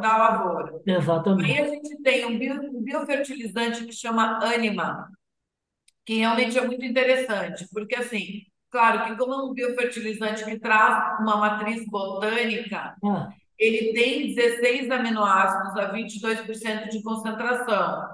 da 0.00 0.16
lavoura. 0.16 0.72
Aí 0.86 0.94
Exatamente. 0.94 1.60
a 1.60 1.66
gente 1.66 2.02
tem 2.02 2.24
um, 2.26 2.38
bio, 2.38 2.54
um 2.62 2.82
biofertilizante 2.82 3.84
que 3.84 3.92
chama 3.92 4.38
Anima, 4.44 5.08
que 6.06 6.16
realmente 6.18 6.58
é 6.58 6.66
muito 6.66 6.84
interessante, 6.86 7.68
porque 7.72 7.96
assim, 7.96 8.42
claro 8.70 9.04
que 9.06 9.16
como 9.18 9.34
é 9.34 9.44
um 9.44 9.54
biofertilizante 9.54 10.44
que 10.46 10.60
traz 10.60 11.20
uma 11.20 11.38
matriz 11.38 11.84
botânica, 11.86 12.96
Ah, 13.04 13.34
ele 13.58 13.92
tem 13.94 14.34
16 14.34 14.90
aminoácidos 14.90 15.76
a 15.78 15.92
22% 15.92 16.90
de 16.90 17.02
concentração, 17.02 18.04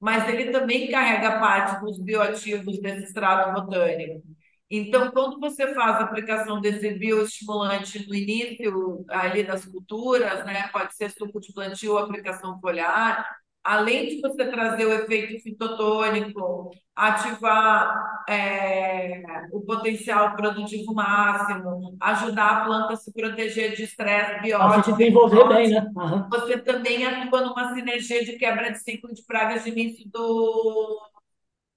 mas 0.00 0.28
ele 0.28 0.50
também 0.52 0.90
carrega 0.90 1.40
parte 1.40 1.80
dos 1.80 1.98
bioativos 2.02 2.80
desse 2.80 3.04
extrato 3.04 3.52
botânico. 3.52 4.22
Então, 4.70 5.10
quando 5.12 5.38
você 5.40 5.74
faz 5.74 5.96
a 5.96 6.04
aplicação 6.04 6.60
desse 6.60 6.94
bioestimulante 6.94 8.06
no 8.08 8.14
início 8.14 9.04
ali 9.08 9.44
das 9.44 9.66
culturas, 9.66 10.44
né, 10.46 10.68
pode 10.68 10.94
ser 10.96 11.10
suco 11.10 11.40
de 11.40 11.52
plantio 11.52 11.92
ou 11.92 11.98
aplicação 11.98 12.58
foliar, 12.60 13.26
além 13.64 14.08
de 14.08 14.20
você 14.20 14.44
trazer 14.50 14.86
o 14.86 14.92
efeito 14.92 15.42
fitotônico, 15.42 16.70
ativar 16.94 18.24
é, 18.28 19.22
o 19.52 19.60
potencial 19.60 20.36
produtivo 20.36 20.92
máximo, 20.94 21.96
ajudar 22.00 22.48
a 22.50 22.64
planta 22.64 22.92
a 22.94 22.96
se 22.96 23.12
proteger 23.12 23.74
de 23.74 23.84
estresse 23.84 24.42
biótico 24.42 24.96
desenvolver 24.96 25.48
bem, 25.48 25.70
né? 25.70 25.90
Aham. 25.96 26.28
você 26.30 26.58
também 26.58 27.06
atua 27.06 27.42
numa 27.42 27.74
sinergia 27.74 28.24
de 28.24 28.36
quebra 28.36 28.72
de 28.72 28.78
ciclo 28.78 29.12
de 29.14 29.24
pragas 29.24 29.64
de 29.64 29.70
início 29.70 30.08
do, 30.10 31.00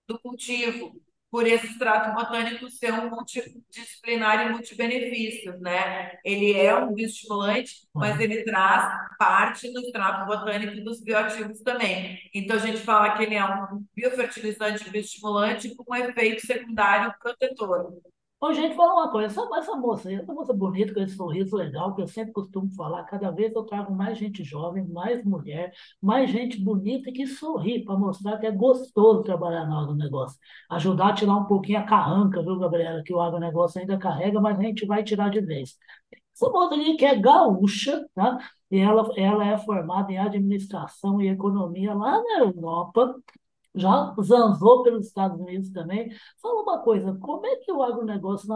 do 0.08 0.20
cultivo, 0.20 1.00
por 1.36 1.46
esse 1.46 1.68
extrato 1.68 2.16
botânico 2.16 2.72
ser 2.72 2.94
um 2.94 3.10
multidisciplinar 3.10 4.48
e 4.48 4.54
multibenefícios, 4.54 5.60
né? 5.60 6.18
Ele 6.24 6.54
é 6.54 6.74
um 6.74 6.94
bioestimulante, 6.94 7.90
mas 7.94 8.18
ele 8.22 8.46
traz 8.46 8.90
parte 9.20 9.70
do 9.74 9.82
extrato 9.82 10.26
botânico 10.26 10.82
dos 10.82 11.04
bioativos 11.04 11.60
também. 11.60 12.18
Então 12.34 12.56
a 12.56 12.60
gente 12.60 12.78
fala 12.78 13.18
que 13.18 13.24
ele 13.24 13.36
é 13.36 13.44
um 13.44 13.86
biofertilizante 13.94 14.90
bioestimulante 14.90 15.76
com 15.76 15.84
um 15.92 15.96
efeito 15.96 16.48
secundário 16.48 17.14
protetor. 17.22 17.92
Ô, 18.46 18.54
gente, 18.54 18.76
fala 18.76 18.94
uma 18.94 19.10
coisa, 19.12 19.26
essa, 19.28 19.58
essa 19.58 19.76
moça 19.76 20.08
aí, 20.08 20.16
essa 20.16 20.32
moça 20.32 20.54
bonita, 20.54 20.94
com 20.94 21.00
esse 21.00 21.16
sorriso 21.16 21.56
legal, 21.56 21.96
que 21.96 22.02
eu 22.04 22.08
sempre 22.08 22.32
costumo 22.32 22.72
falar, 22.76 23.04
cada 23.06 23.32
vez 23.32 23.52
eu 23.56 23.64
trago 23.64 23.92
mais 23.92 24.20
gente 24.20 24.44
jovem, 24.44 24.86
mais 24.88 25.24
mulher, 25.26 25.74
mais 26.00 26.30
gente 26.30 26.62
bonita 26.64 27.12
que 27.12 27.26
sorri, 27.26 27.84
para 27.84 27.98
mostrar 27.98 28.38
que 28.38 28.46
é 28.46 28.52
gostoso 28.52 29.24
trabalhar 29.24 29.66
no 29.66 29.76
agronegócio. 29.80 30.38
Ajudar 30.70 31.10
a 31.10 31.14
tirar 31.16 31.36
um 31.38 31.46
pouquinho 31.46 31.80
a 31.80 31.84
carranca, 31.84 32.44
viu, 32.44 32.60
Gabriela, 32.60 33.02
que 33.04 33.12
o 33.12 33.20
agronegócio 33.20 33.82
ainda 33.82 33.98
carrega, 33.98 34.40
mas 34.40 34.60
a 34.60 34.62
gente 34.62 34.86
vai 34.86 35.04
tirar 35.04 35.30
de 35.32 35.42
vez. 35.42 35.76
Essa 36.36 36.48
moça 36.50 36.76
aqui 36.76 36.98
que 36.98 37.06
é 37.06 37.16
gaúcha, 37.20 38.06
tá? 38.14 38.38
E 38.70 38.78
ela, 38.78 39.10
ela 39.18 39.44
é 39.48 39.58
formada 39.58 40.12
em 40.12 40.20
administração 40.20 41.20
e 41.20 41.30
economia 41.30 41.96
lá 41.96 42.22
na 42.22 42.40
Europa, 42.42 43.16
já 43.76 44.16
zanzou 44.22 44.84
pelos 44.84 45.08
Estados 45.08 45.40
Unidos 45.40 45.70
também. 45.72 46.10
Fala 46.42 46.62
uma 46.62 46.80
coisa, 46.80 47.16
como 47.20 47.46
é 47.46 47.58
que 47.58 47.72
o 47.72 47.84
agronegócio, 47.84 48.48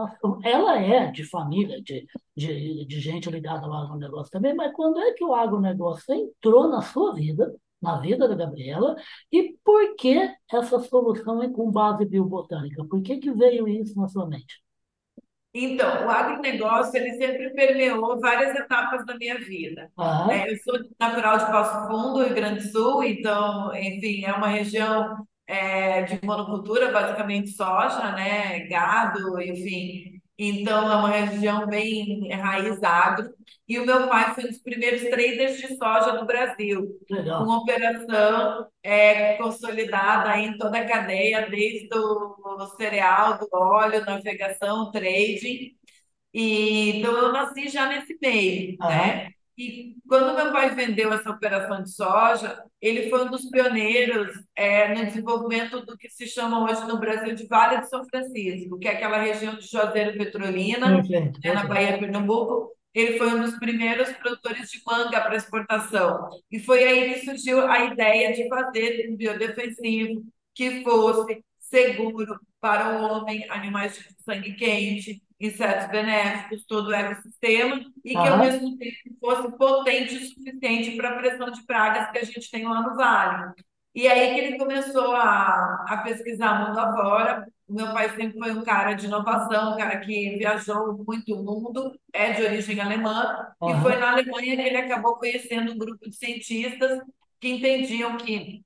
ela 0.42 0.78
é 0.78 1.10
de 1.10 1.24
família, 1.24 1.80
de, 1.82 2.06
de, 2.36 2.84
de 2.86 3.00
gente 3.00 3.30
ligada 3.30 3.66
ao 3.66 3.72
agronegócio 3.72 4.30
também, 4.30 4.54
mas 4.54 4.72
quando 4.74 4.98
é 5.00 5.12
que 5.12 5.24
o 5.24 5.34
agronegócio 5.34 6.14
entrou 6.14 6.68
na 6.68 6.82
sua 6.82 7.14
vida, 7.14 7.54
na 7.80 7.98
vida 8.00 8.28
da 8.28 8.34
Gabriela, 8.34 8.96
e 9.32 9.56
por 9.64 9.96
que 9.96 10.16
essa 10.52 10.78
solução 10.80 11.42
é 11.42 11.48
com 11.50 11.70
base 11.70 12.04
biobotânica? 12.04 12.84
Por 12.84 13.02
que 13.02 13.18
que 13.18 13.32
veio 13.32 13.68
isso 13.68 13.98
na 13.98 14.08
sua 14.08 14.26
mente? 14.26 14.62
Então, 15.52 16.06
o 16.06 16.10
agronegócio, 16.10 16.96
ele 16.96 17.14
sempre 17.14 17.50
permeou 17.50 18.20
várias 18.20 18.54
etapas 18.54 19.04
da 19.04 19.16
minha 19.16 19.38
vida. 19.38 19.90
Ah, 19.96 20.26
né? 20.28 20.52
eu 20.52 20.56
sou 20.58 20.78
natural 20.98 21.38
de 21.38 21.46
Passo 21.46 21.88
Fundo, 21.88 22.22
Rio 22.22 22.34
Grande 22.34 22.62
do 22.62 22.70
Sul, 22.70 23.02
então, 23.02 23.74
enfim, 23.74 24.24
é 24.24 24.32
uma 24.32 24.46
região 24.46 25.26
é, 25.48 26.02
de 26.02 26.24
monocultura, 26.24 26.92
basicamente 26.92 27.50
soja, 27.50 28.12
né? 28.12 28.60
Gado, 28.68 29.40
enfim. 29.42 30.19
Então, 30.42 30.90
é 30.90 30.96
uma 30.96 31.10
região 31.10 31.66
bem 31.66 32.28
raiz 32.30 32.82
agro. 32.82 33.30
E 33.68 33.78
o 33.78 33.84
meu 33.84 34.08
pai 34.08 34.34
foi 34.34 34.44
um 34.44 34.48
dos 34.48 34.58
primeiros 34.58 35.02
traders 35.02 35.58
de 35.58 35.76
soja 35.76 36.12
do 36.18 36.26
Brasil, 36.26 36.98
legal. 37.10 37.46
operação 37.62 38.66
é, 38.82 39.36
consolidada 39.36 40.36
em 40.38 40.56
toda 40.56 40.78
a 40.78 40.88
cadeia, 40.88 41.48
desde 41.48 41.88
o 41.94 42.66
cereal, 42.76 43.38
do 43.38 43.48
óleo, 43.52 44.04
navegação, 44.04 44.90
trading. 44.90 45.76
E, 46.32 46.98
então 46.98 47.12
eu 47.16 47.32
nasci 47.32 47.68
já 47.68 47.86
nesse 47.88 48.16
meio, 48.20 48.76
Aham, 48.80 48.88
né? 48.88 49.30
E 49.60 49.94
quando 50.08 50.34
meu 50.34 50.50
pai 50.52 50.74
vendeu 50.74 51.12
essa 51.12 51.28
operação 51.28 51.82
de 51.82 51.90
soja, 51.90 52.64
ele 52.80 53.10
foi 53.10 53.26
um 53.26 53.30
dos 53.30 53.44
pioneiros 53.50 54.30
é, 54.56 54.94
no 54.94 55.04
desenvolvimento 55.04 55.84
do 55.84 55.98
que 55.98 56.08
se 56.08 56.26
chama 56.26 56.64
hoje 56.64 56.88
no 56.88 56.98
Brasil 56.98 57.34
de 57.34 57.46
Vale 57.46 57.82
de 57.82 57.90
São 57.90 58.02
Francisco, 58.06 58.78
que 58.78 58.88
é 58.88 58.92
aquela 58.92 59.20
região 59.20 59.56
de 59.56 59.66
Juazeiro 59.66 60.16
Petrolina, 60.16 60.96
perfeito, 60.96 61.38
né, 61.44 61.52
na. 61.52 61.66
Bahia, 61.66 61.98
Pernambuco. 61.98 62.70
Ele 62.94 63.18
foi 63.18 63.34
um 63.34 63.42
dos 63.42 63.54
primeiros 63.58 64.10
produtores 64.12 64.70
de 64.70 64.80
manga 64.86 65.20
para 65.20 65.36
exportação. 65.36 66.30
E 66.50 66.58
foi 66.58 66.82
aí 66.82 67.12
que 67.12 67.26
surgiu 67.26 67.60
a 67.68 67.84
ideia 67.84 68.32
de 68.32 68.48
fazer 68.48 69.10
um 69.10 69.16
biodefensivo 69.16 70.24
que 70.54 70.82
fosse 70.82 71.44
seguro 71.58 72.40
para 72.58 72.98
o 72.98 73.02
homem, 73.04 73.44
animais 73.50 73.94
de 73.94 74.22
sangue 74.24 74.54
quente, 74.54 75.22
insetos 75.40 75.88
benéficos, 75.88 76.64
todo 76.66 76.88
o 76.88 76.94
ecossistema, 76.94 77.80
e 78.04 78.10
que 78.10 78.16
ao 78.16 78.38
mesmo 78.38 78.76
tempo 78.76 78.96
fosse 79.18 79.56
potente 79.56 80.16
o 80.16 80.28
suficiente 80.28 80.96
para 80.96 81.10
a 81.10 81.18
pressão 81.18 81.50
de 81.50 81.62
pragas 81.64 82.10
que 82.10 82.18
a 82.18 82.24
gente 82.24 82.50
tem 82.50 82.68
lá 82.68 82.82
no 82.82 82.94
vale. 82.94 83.54
E 83.94 84.06
aí 84.06 84.34
que 84.34 84.40
ele 84.40 84.58
começou 84.58 85.16
a, 85.16 85.84
a 85.88 85.96
pesquisar 86.04 86.68
mundo 86.68 86.78
afora. 86.78 87.46
O 87.66 87.74
meu 87.74 87.92
pai 87.92 88.10
sempre 88.10 88.38
foi 88.38 88.52
um 88.52 88.62
cara 88.62 88.94
de 88.94 89.06
inovação, 89.06 89.74
um 89.74 89.76
cara 89.76 89.98
que 90.00 90.36
viajou 90.36 91.04
muito 91.06 91.34
o 91.34 91.42
mundo, 91.42 91.98
é 92.12 92.32
de 92.32 92.42
origem 92.42 92.80
alemã, 92.80 93.46
e 93.62 93.80
foi 93.80 93.96
na 93.96 94.12
Alemanha 94.12 94.56
que 94.56 94.62
ele 94.62 94.76
acabou 94.76 95.16
conhecendo 95.16 95.72
um 95.72 95.78
grupo 95.78 96.08
de 96.08 96.16
cientistas 96.16 97.00
que 97.40 97.48
entendiam 97.48 98.16
que 98.16 98.62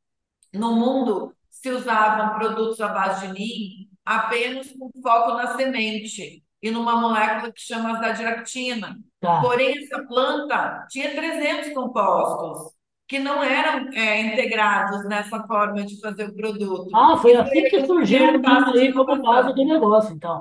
no 0.53 0.75
mundo 0.75 1.35
se 1.51 1.71
usavam 1.71 2.39
produtos 2.39 2.81
à 2.81 2.89
base 2.89 3.27
de 3.27 3.33
NIM 3.35 3.89
apenas 4.05 4.71
com 4.73 4.91
foco 5.03 5.35
na 5.35 5.57
semente 5.57 6.43
e 6.65 6.71
numa 6.71 6.97
molécula 6.97 7.53
que 7.53 7.61
chama 7.61 7.91
azadiractina. 7.91 8.97
Tá. 9.21 9.43
Porém, 9.43 9.77
essa 9.85 10.03
planta 10.03 10.87
tinha 10.89 11.15
300 11.15 11.75
compostos 11.75 12.73
que 13.07 13.19
não 13.19 13.45
eram 13.45 13.93
é, 13.93 14.23
integrados 14.23 15.05
nessa 15.05 15.47
forma 15.47 15.85
de 15.85 16.01
fazer 16.01 16.31
o 16.31 16.35
produto. 16.35 16.89
Ah, 16.97 17.19
foi 17.19 17.33
E 17.33 17.35
foi 17.35 17.43
assim 17.43 17.69
que 17.69 17.87
surgiu 17.87 18.19
aí 18.25 18.93
como 18.95 19.23
base 19.23 19.55
do 19.55 19.65
negócio, 19.67 20.15
então. 20.15 20.41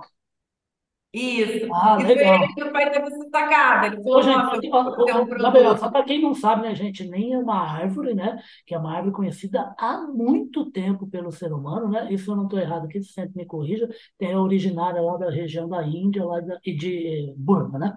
Isso. 1.14 1.68
Ah, 1.72 1.98
E 1.98 2.04
legal. 2.04 2.40
que 2.54 2.64
meu 2.64 2.72
pai 2.74 2.92
teve 2.92 3.08
essa 3.08 3.30
sacada. 3.30 3.88
Ele 3.88 4.02
Ô, 4.14 4.22
falou, 4.22 4.22
gente, 4.22 4.38
nossa, 4.38 4.58
eu 5.08 5.22
um 5.22 5.78
só 5.78 5.90
para 5.92 6.04
quem 6.06 6.22
não 6.22 6.34
sabe, 6.34 6.64
né, 6.64 6.76
gente, 6.76 7.04
nem 7.08 7.34
é 7.34 7.38
uma 7.38 7.56
árvore, 7.60 8.14
né, 8.14 8.38
que 8.66 8.74
é 8.76 8.78
uma 8.78 8.94
árvore 8.96 9.14
conhecida 9.16 9.74
há 9.80 10.02
muito 10.08 10.72
tempo 10.72 11.08
pelo 11.08 11.32
ser 11.32 11.54
humano, 11.54 11.90
né, 11.90 12.12
isso 12.14 12.32
eu 12.32 12.36
não 12.36 12.44
estou 12.46 12.60
errado 12.60 12.86
aqui, 12.86 13.02
sempre 13.04 13.38
me 13.38 13.46
corrija, 13.46 13.88
é 14.20 14.38
originária 14.38 15.02
lá 15.02 15.18
da 15.18 15.30
região 15.30 15.68
da 15.70 15.84
Índia 15.88 16.26
lá 16.26 16.40
da, 16.42 16.60
e 16.66 16.76
de 16.76 17.30
eh, 17.32 17.34
Burma, 17.38 17.80
né? 17.80 17.96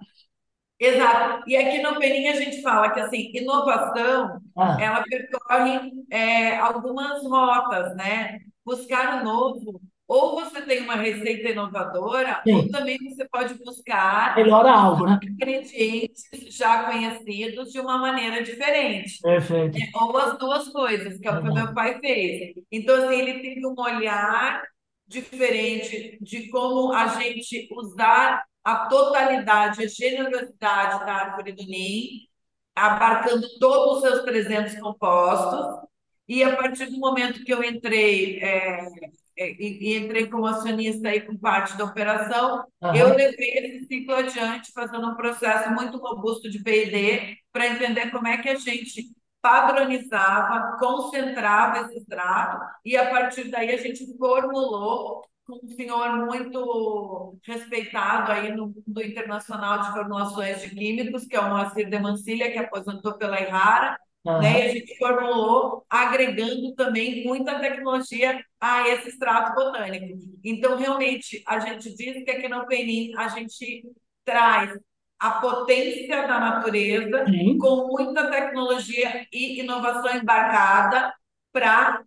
Exato. 0.79 1.43
E 1.49 1.55
aqui 1.57 1.81
no 1.81 1.97
Peninha 1.97 2.33
a 2.33 2.35
gente 2.35 2.61
fala 2.61 2.91
que 2.93 2.99
assim, 2.99 3.31
inovação, 3.33 4.39
Ah, 4.55 4.77
ela 4.77 5.03
percorre 5.03 5.91
é, 6.11 6.57
algumas 6.57 7.23
rotas, 7.23 7.95
né? 7.95 8.39
Buscar 8.63 9.21
o 9.21 9.25
novo 9.25 9.81
ou 10.07 10.35
você 10.35 10.61
tem 10.61 10.81
uma 10.81 10.95
receita 10.95 11.49
inovadora, 11.49 12.41
Sim. 12.47 12.55
ou 12.55 12.69
também 12.69 12.97
você 12.97 13.27
pode 13.27 13.55
buscar 13.55 14.35
Melhora 14.37 14.71
algo, 14.71 15.05
né? 15.05 15.19
ingredientes 15.21 16.23
já 16.49 16.85
conhecidos 16.85 17.71
de 17.71 17.79
uma 17.79 17.97
maneira 17.97 18.41
diferente. 18.41 19.19
Perfeito. 19.21 19.77
Ou 19.95 20.17
as 20.17 20.37
duas 20.37 20.69
coisas, 20.69 21.17
que 21.19 21.27
é 21.27 21.31
o 21.31 21.41
que 21.41 21.49
o 21.49 21.53
meu 21.53 21.73
pai 21.73 21.99
fez. 21.99 22.55
Então, 22.71 22.95
assim, 22.95 23.19
ele 23.19 23.39
teve 23.39 23.67
um 23.67 23.75
olhar 23.77 24.63
diferente 25.05 26.17
de 26.21 26.49
como 26.49 26.93
a 26.93 27.07
gente 27.07 27.67
usar 27.71 28.43
a 28.63 28.87
totalidade, 28.87 29.83
a 29.83 29.87
generosidade 29.87 31.05
da 31.05 31.13
árvore 31.13 31.51
do 31.53 31.63
NIM, 31.63 32.27
abarcando 32.75 33.47
todos 33.59 33.97
os 33.97 34.01
seus 34.01 34.23
300 34.23 34.75
compostos. 34.79 35.87
E 36.27 36.43
a 36.43 36.55
partir 36.55 36.87
do 36.87 36.97
momento 36.97 37.43
que 37.43 37.53
eu 37.53 37.63
entrei 37.63 38.39
é, 38.39 38.85
é, 38.85 39.09
e, 39.37 39.93
e 39.93 39.97
entrei 39.97 40.27
como 40.27 40.45
acionista 40.45 41.09
aí 41.09 41.21
com 41.21 41.37
parte 41.37 41.77
da 41.77 41.85
operação, 41.85 42.65
Aham. 42.81 42.95
eu 42.95 43.15
levei 43.15 43.49
esse 43.57 43.87
ciclo 43.87 44.15
adiante, 44.15 44.71
fazendo 44.73 45.07
um 45.07 45.15
processo 45.15 45.71
muito 45.71 45.97
robusto 45.97 46.49
de 46.49 46.61
P&D 46.63 47.37
para 47.51 47.67
entender 47.67 48.11
como 48.11 48.27
é 48.27 48.37
que 48.37 48.49
a 48.49 48.55
gente 48.55 49.05
padronizava, 49.41 50.77
concentrava 50.79 51.81
esse 51.81 51.99
extrato 51.99 52.59
e 52.83 52.97
a 52.97 53.09
partir 53.09 53.49
daí 53.49 53.71
a 53.71 53.77
gente 53.77 54.05
formulou 54.17 55.21
com 55.45 55.59
um 55.63 55.69
senhor 55.69 56.25
muito 56.25 57.37
respeitado 57.45 58.31
aí 58.33 58.53
no 58.53 58.67
mundo 58.67 59.01
internacional 59.01 59.79
de 59.79 59.91
formulações 59.93 60.61
de 60.61 60.69
químicos, 60.71 61.25
que 61.25 61.35
é 61.35 61.39
o 61.39 61.49
Moacir 61.49 61.89
de 61.89 61.99
Mancilha, 61.99 62.51
que 62.51 62.57
aposentou 62.59 63.13
pela 63.17 63.39
Errara, 63.39 63.97
Aham. 64.27 64.41
né? 64.41 64.59
E 64.59 64.69
a 64.69 64.73
gente 64.73 64.97
formulou 64.97 65.85
agregando 65.89 66.75
também 66.75 67.23
muita 67.25 67.59
tecnologia 67.59 68.43
a 68.59 68.87
esse 68.89 69.09
extrato 69.09 69.55
botânico. 69.55 70.19
Então, 70.43 70.77
realmente, 70.77 71.43
a 71.47 71.59
gente 71.59 71.95
diz 71.95 72.23
que 72.23 72.31
aqui 72.31 72.47
no 72.47 72.65
Penin 72.65 73.13
a 73.15 73.27
gente 73.27 73.83
traz 74.25 74.77
a 75.19 75.31
potência 75.31 76.27
da 76.27 76.39
natureza 76.39 77.25
Sim. 77.25 77.57
com 77.57 77.87
muita 77.87 78.29
tecnologia 78.29 79.25
e 79.31 79.59
inovação 79.61 80.15
embarcada 80.15 81.13
para 81.51 82.03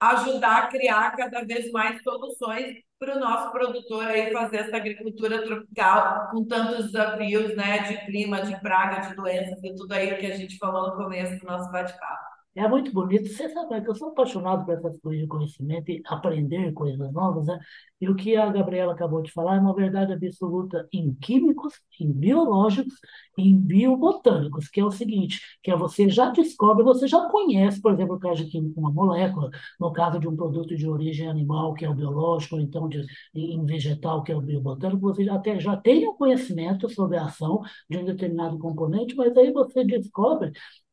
ajudar 0.00 0.64
a 0.64 0.66
criar 0.68 1.16
cada 1.16 1.44
vez 1.44 1.70
mais 1.70 2.02
soluções 2.02 2.76
para 2.98 3.16
o 3.16 3.20
nosso 3.20 3.52
produtor 3.52 4.06
aí 4.06 4.32
fazer 4.32 4.58
essa 4.58 4.76
agricultura 4.76 5.44
tropical 5.44 6.30
com 6.30 6.44
tantos 6.44 6.86
desafios, 6.86 7.54
né, 7.56 7.78
de 7.80 8.06
clima, 8.06 8.42
de 8.42 8.60
praga, 8.60 9.08
de 9.08 9.14
doenças 9.14 9.62
e 9.62 9.74
tudo 9.74 9.92
aí 9.92 10.16
que 10.16 10.26
a 10.26 10.36
gente 10.36 10.58
falou 10.58 10.88
no 10.88 10.96
começo 10.96 11.38
do 11.38 11.46
nosso 11.46 11.70
bate-papo. 11.70 12.37
É 12.58 12.66
muito 12.66 12.92
bonito. 12.92 13.28
Você 13.28 13.48
sabe 13.50 13.80
que 13.82 13.88
eu 13.88 13.94
sou 13.94 14.08
apaixonado 14.08 14.64
por 14.64 14.74
essas 14.74 14.98
coisas 14.98 15.22
de 15.22 15.28
conhecimento 15.28 15.92
e 15.92 16.02
aprender 16.04 16.72
coisas 16.72 17.12
novas, 17.12 17.46
né? 17.46 17.56
E 18.00 18.08
o 18.08 18.16
que 18.16 18.34
a 18.36 18.50
Gabriela 18.50 18.94
acabou 18.94 19.22
de 19.22 19.30
falar 19.30 19.56
é 19.56 19.60
uma 19.60 19.72
verdade 19.72 20.12
absoluta 20.12 20.88
em 20.92 21.14
químicos, 21.14 21.74
em 22.00 22.12
biológicos, 22.12 22.94
em 23.36 23.56
biobotânicos, 23.56 24.68
que 24.68 24.80
é 24.80 24.84
o 24.84 24.90
seguinte, 24.90 25.40
que 25.62 25.70
é 25.70 25.76
você 25.76 26.08
já 26.08 26.30
descobre, 26.30 26.82
você 26.82 27.06
já 27.06 27.28
conhece, 27.28 27.80
por 27.80 27.92
exemplo, 27.92 28.16
o 28.16 28.18
caso 28.18 28.44
de 28.44 28.50
química, 28.50 28.80
uma 28.80 28.90
molécula, 28.90 29.50
no 29.78 29.92
caso 29.92 30.18
de 30.18 30.26
um 30.26 30.34
produto 30.36 30.74
de 30.76 30.88
origem 30.88 31.28
animal, 31.28 31.74
que 31.74 31.84
é 31.84 31.88
o 31.88 31.94
biológico, 31.94 32.56
ou 32.56 32.60
então 32.60 32.88
de, 32.88 33.06
em 33.36 33.64
vegetal, 33.66 34.24
que 34.24 34.32
é 34.32 34.36
o 34.36 34.40
biobotânico, 34.40 35.00
você 35.00 35.28
até, 35.30 35.60
já 35.60 35.76
tem 35.76 36.08
o 36.08 36.14
conhecimento 36.14 36.88
sobre 36.88 37.18
a 37.18 37.26
ação 37.26 37.60
de 37.88 37.98
um 37.98 38.04
determinado 38.04 38.58
componente, 38.58 39.14
mas 39.14 39.36
aí 39.36 39.52
você 39.52 39.84
descobre 39.84 40.50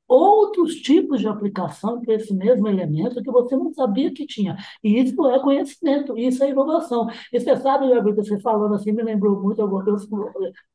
outros 0.07 0.75
tipos 0.75 1.19
de 1.19 1.27
aplicação 1.27 1.99
para 2.01 2.13
esse 2.15 2.33
mesmo 2.33 2.67
elemento 2.67 3.21
que 3.23 3.31
você 3.31 3.55
não 3.55 3.73
sabia 3.73 4.13
que 4.13 4.25
tinha. 4.25 4.55
E 4.83 4.99
isso 5.01 5.25
é 5.27 5.39
conhecimento, 5.39 6.17
isso 6.17 6.43
é 6.43 6.49
inovação. 6.49 7.07
E 7.33 7.39
você 7.39 7.55
sabe, 7.57 7.89
Gabriel, 7.89 8.15
você 8.15 8.39
falando 8.39 8.75
assim, 8.75 8.91
me 8.91 9.03
lembrou 9.03 9.41
muito, 9.41 9.59
eu, 9.61 9.69
eu, 9.87 9.97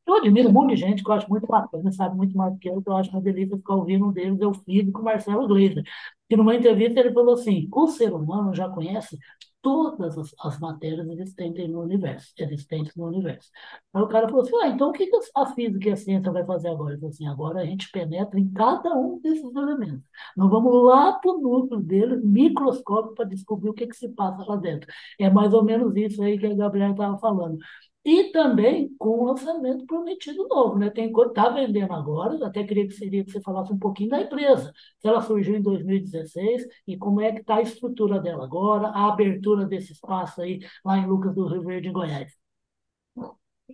eu 0.07 0.15
admiro 0.15 0.49
um 0.49 0.53
monte 0.53 0.71
de 0.71 0.77
gente 0.77 1.03
que 1.05 1.11
eu 1.11 1.15
acho 1.15 1.29
muito 1.29 1.47
bacana, 1.47 1.93
sabe 1.93 2.17
muito 2.17 2.37
mais 2.37 2.53
do 2.53 2.59
que 2.59 2.69
eu, 2.69 2.83
que 2.83 2.89
eu 2.89 2.97
acho 2.97 3.11
uma 3.11 3.21
delícia 3.21 3.57
ficar 3.57 3.75
ouvindo 3.75 4.07
um 4.07 4.13
deles, 4.13 4.41
é 4.41 4.47
o 4.47 4.55
físico 4.55 5.03
Marcelo 5.03 5.47
Gleiser, 5.47 5.85
que 6.29 6.37
numa 6.37 6.55
entrevista 6.55 7.01
ele 7.01 7.13
falou 7.13 7.35
assim, 7.35 7.69
o 7.73 7.87
ser 7.89 8.13
humano 8.13 8.55
já 8.55 8.69
conhece 8.69 9.19
todas 9.63 10.17
as, 10.19 10.35
as 10.41 10.59
matérias 10.59 11.09
existentes 11.09 11.69
no 11.69 11.83
universo, 11.83 12.33
existentes 12.39 12.95
no 12.97 13.07
universo. 13.07 13.51
Aí 13.93 14.03
o 14.03 14.09
cara 14.09 14.29
falou 14.29 14.43
assim, 14.43 14.57
ah, 14.63 14.69
então 14.69 14.91
o 14.91 14.93
que 14.93 15.09
a 15.37 15.47
física 15.47 15.89
e 15.89 15.93
a 15.93 15.97
ciência 15.97 16.33
vai 16.33 16.45
fazer 16.45 16.69
agora? 16.69 16.93
Ele 16.93 17.01
falou 17.01 17.11
assim, 17.11 17.27
agora 17.27 17.61
a 17.61 17.67
gente 17.67 17.91
penetra 17.91 18.39
em 18.39 18.51
cada 18.53 18.95
um 18.97 19.21
desses 19.21 19.55
elementos. 19.55 20.03
Nós 20.37 20.51
vamos 20.51 20.85
lá 20.85 21.13
para 21.13 21.31
o 21.31 21.41
núcleo 21.41 21.81
dele, 21.81 22.17
microscópio, 22.17 23.15
para 23.15 23.25
descobrir 23.27 23.71
o 23.71 23.75
que, 23.75 23.87
que 23.87 23.97
se 23.97 24.09
passa 24.11 24.45
lá 24.49 24.57
dentro. 24.57 24.89
É 25.19 25.31
mais 25.31 25.53
ou 25.53 25.65
menos 25.65 25.95
isso 25.97 26.23
aí 26.23 26.39
que 26.39 26.47
a 26.47 26.55
Gabriela 26.55 26.93
estava 26.93 27.19
falando. 27.19 27.59
E 28.03 28.33
também 28.33 28.95
com 28.99 29.11
o 29.11 29.25
lançamento 29.27 29.85
prometido 29.85 30.49
novo, 30.49 30.79
né? 30.79 30.89
Tem 30.89 31.13
coisa 31.13 31.31
está 31.31 31.51
vendendo 31.51 31.93
agora, 31.93 32.47
até 32.47 32.65
queria 32.65 32.87
que 32.87 32.95
seria 32.95 33.23
que 33.23 33.31
você 33.31 33.43
falasse 33.43 33.73
um 33.73 33.79
pouquinho 33.79 34.09
da 34.11 34.23
empresa. 34.23 34.73
Se 34.99 35.07
ela 35.07 35.21
surgiu 35.21 35.55
em 35.57 35.63
2016 35.63 36.67
e 36.87 36.97
como 36.97 37.21
é 37.21 37.31
que 37.33 37.41
está 37.41 37.57
a 37.57 37.63
estrutura 37.63 38.19
dela 38.19 38.45
agora, 38.45 38.89
a 38.89 39.13
abertura 39.13 39.67
desse 39.67 39.93
espaço 39.93 40.41
aí 40.41 40.61
lá 40.83 40.97
em 40.97 41.07
Lucas 41.07 41.35
do 41.35 41.47
Rio 41.47 41.63
Verde, 41.63 41.89
em 41.89 41.93
Goiás. 41.93 42.33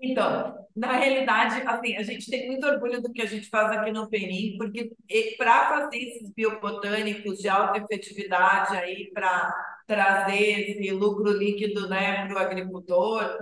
Então, 0.03 0.55
na 0.75 0.93
realidade, 0.93 1.63
assim, 1.67 1.97
a 1.97 2.03
gente 2.03 2.31
tem 2.31 2.49
muito 2.49 2.67
orgulho 2.67 3.01
do 3.01 3.13
que 3.13 3.23
a 3.23 3.27
gente 3.27 3.49
faz 3.49 3.71
aqui 3.77 3.91
no 3.93 4.09
Perim, 4.09 4.57
porque 4.59 4.93
para 5.39 5.69
fazer 5.69 5.97
esses 5.99 6.31
biobotânicos 6.35 7.39
de 7.39 7.49
alta 7.49 7.79
efetividade 7.79 8.77
aí 8.77 9.11
para 9.15 9.55
trazer 9.87 10.71
esse 10.71 10.91
lucro 10.91 11.31
líquido, 11.33 11.89
né, 11.89 12.27
para 12.27 12.35
o 12.35 12.39
agricultor, 12.39 13.39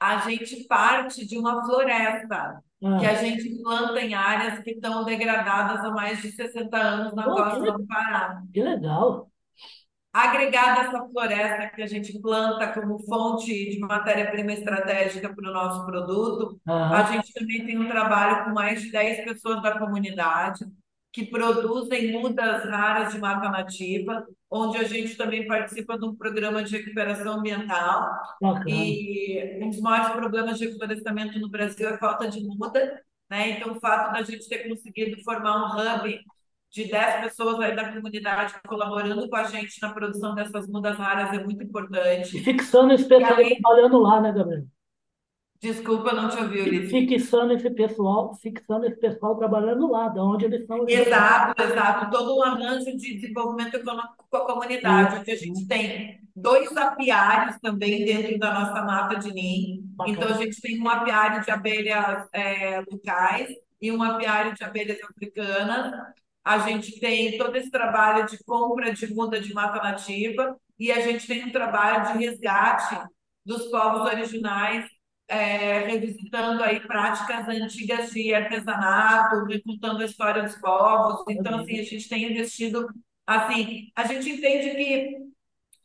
a 0.00 0.18
gente 0.18 0.66
parte 0.66 1.26
de 1.26 1.38
uma 1.38 1.64
floresta 1.64 2.62
Ah, 2.84 2.98
que 2.98 3.06
a 3.06 3.14
gente 3.14 3.62
planta 3.62 4.00
em 4.00 4.14
áreas 4.14 4.60
que 4.62 4.70
estão 4.72 5.04
degradadas 5.04 5.84
há 5.84 5.90
mais 5.90 6.20
de 6.20 6.30
60 6.32 6.76
anos 6.76 7.14
na 7.14 7.24
que, 7.24 7.30
costa 7.30 7.72
do 7.72 7.86
Pará. 7.86 8.42
que 8.52 8.62
legal. 8.62 9.30
Agregada 10.12 10.80
essa 10.82 11.06
floresta 11.08 11.68
que 11.74 11.82
a 11.82 11.86
gente 11.86 12.18
planta 12.20 12.72
como 12.72 12.98
fonte 13.00 13.52
de 13.70 13.78
matéria-prima 13.80 14.52
estratégica 14.52 15.34
para 15.34 15.50
o 15.50 15.52
nosso 15.52 15.84
produto, 15.84 16.58
a 16.88 17.02
gente 17.12 17.32
também 17.34 17.66
tem 17.66 17.78
um 17.78 17.86
trabalho 17.86 18.44
com 18.44 18.50
mais 18.54 18.80
de 18.80 18.90
10 18.90 19.24
pessoas 19.24 19.62
da 19.62 19.78
comunidade 19.78 20.64
que 21.12 21.26
produzem 21.26 22.12
mudas 22.12 22.64
raras 22.64 23.12
de 23.12 23.18
mata 23.18 23.50
nativa, 23.50 24.26
onde 24.50 24.78
a 24.78 24.84
gente 24.84 25.16
também 25.16 25.46
participa 25.46 25.98
de 25.98 26.04
um 26.04 26.14
programa 26.14 26.62
de 26.62 26.76
recuperação 26.76 27.34
ambiental. 27.38 28.10
Bacana. 28.40 28.64
E 28.68 29.58
um 29.62 29.70
dos 29.70 29.80
maiores 29.80 30.12
problemas 30.12 30.58
de 30.58 30.72
florestamento 30.76 31.38
no 31.38 31.48
Brasil 31.48 31.88
é 31.88 31.94
a 31.94 31.98
falta 31.98 32.28
de 32.28 32.40
muda, 32.44 33.02
né? 33.30 33.50
Então, 33.50 33.72
o 33.72 33.80
fato 33.80 34.12
da 34.12 34.22
gente 34.22 34.48
ter 34.48 34.68
conseguido 34.68 35.22
formar 35.24 35.56
um 35.64 36.04
hub 36.04 36.20
de 36.70 36.84
10 36.84 37.20
pessoas 37.22 37.58
aí 37.60 37.74
da 37.74 37.92
comunidade 37.92 38.54
colaborando 38.66 39.28
com 39.28 39.36
a 39.36 39.44
gente 39.44 39.80
na 39.80 39.92
produção 39.92 40.34
dessas 40.34 40.68
mudas 40.68 40.96
raras 40.96 41.32
é 41.32 41.42
muito 41.42 41.62
E 42.32 42.38
importante. 42.38 42.38
fixando 42.38 42.92
E 42.94 43.08
pessoal 43.08 43.34
além, 43.34 43.60
trabalhando 43.60 43.98
lá, 43.98 44.20
né, 44.20 44.32
Gabriel? 44.32 44.64
Desculpa, 45.60 46.12
não 46.12 46.28
te 46.28 46.38
ouvi, 46.38 46.60
Ulisses. 46.60 47.06
fixando 47.08 47.52
esse 47.52 47.70
pessoal, 47.70 48.34
fixando 48.34 48.86
esse 48.86 48.98
pessoal 48.98 49.36
trabalhando 49.36 49.90
lá, 49.90 50.08
de 50.08 50.20
onde 50.20 50.44
eles 50.44 50.66
são 50.66 50.80
originados. 50.80 51.54
Exato, 51.58 51.62
exato. 51.62 52.10
Todo 52.10 52.36
um 52.36 52.42
arranjo 52.42 52.96
de 52.96 53.14
desenvolvimento 53.14 53.74
econômico 53.74 54.26
com 54.28 54.36
a 54.36 54.46
comunidade, 54.46 55.16
onde 55.20 55.30
a 55.30 55.36
gente 55.36 55.66
tem 55.66 56.20
dois 56.34 56.76
apiários 56.76 57.58
também 57.60 58.04
dentro 58.04 58.38
da 58.38 58.52
nossa 58.52 58.82
mata 58.84 59.16
de 59.18 59.32
ninho. 59.32 59.84
Então, 60.06 60.24
a 60.24 60.28
bacana. 60.28 60.42
gente 60.42 60.60
tem 60.60 60.80
um 60.80 60.88
apiário 60.88 61.42
de 61.42 61.50
abelhas 61.50 62.28
é, 62.32 62.80
locais 62.90 63.48
e 63.80 63.90
um 63.90 64.02
apiário 64.02 64.54
de 64.54 64.64
abelhas 64.64 64.98
africanas. 65.02 65.92
A 66.44 66.58
gente 66.58 67.00
tem 67.00 67.36
todo 67.38 67.56
esse 67.56 67.70
trabalho 67.70 68.26
de 68.26 68.38
compra 68.44 68.92
de 68.92 69.12
muda 69.12 69.40
de 69.40 69.52
mata 69.52 69.82
nativa 69.82 70.56
e 70.78 70.92
a 70.92 71.00
gente 71.00 71.26
tem 71.26 71.44
um 71.44 71.50
trabalho 71.50 72.12
de 72.12 72.24
resgate 72.24 72.96
dos 73.44 73.66
povos 73.70 74.02
originais 74.02 74.84
é, 75.28 75.80
revisitando 75.80 76.62
aí 76.62 76.80
práticas 76.80 77.48
antigas 77.48 78.10
de 78.10 78.32
artesanato, 78.34 79.44
recontando 79.44 80.02
a 80.02 80.06
história 80.06 80.42
dos 80.42 80.56
povos. 80.56 81.24
Então, 81.28 81.60
assim, 81.60 81.80
a 81.80 81.84
gente 81.84 82.08
tem 82.08 82.30
investido, 82.30 82.86
assim, 83.26 83.90
a 83.94 84.04
gente 84.04 84.30
entende 84.30 84.70
que 84.70 85.16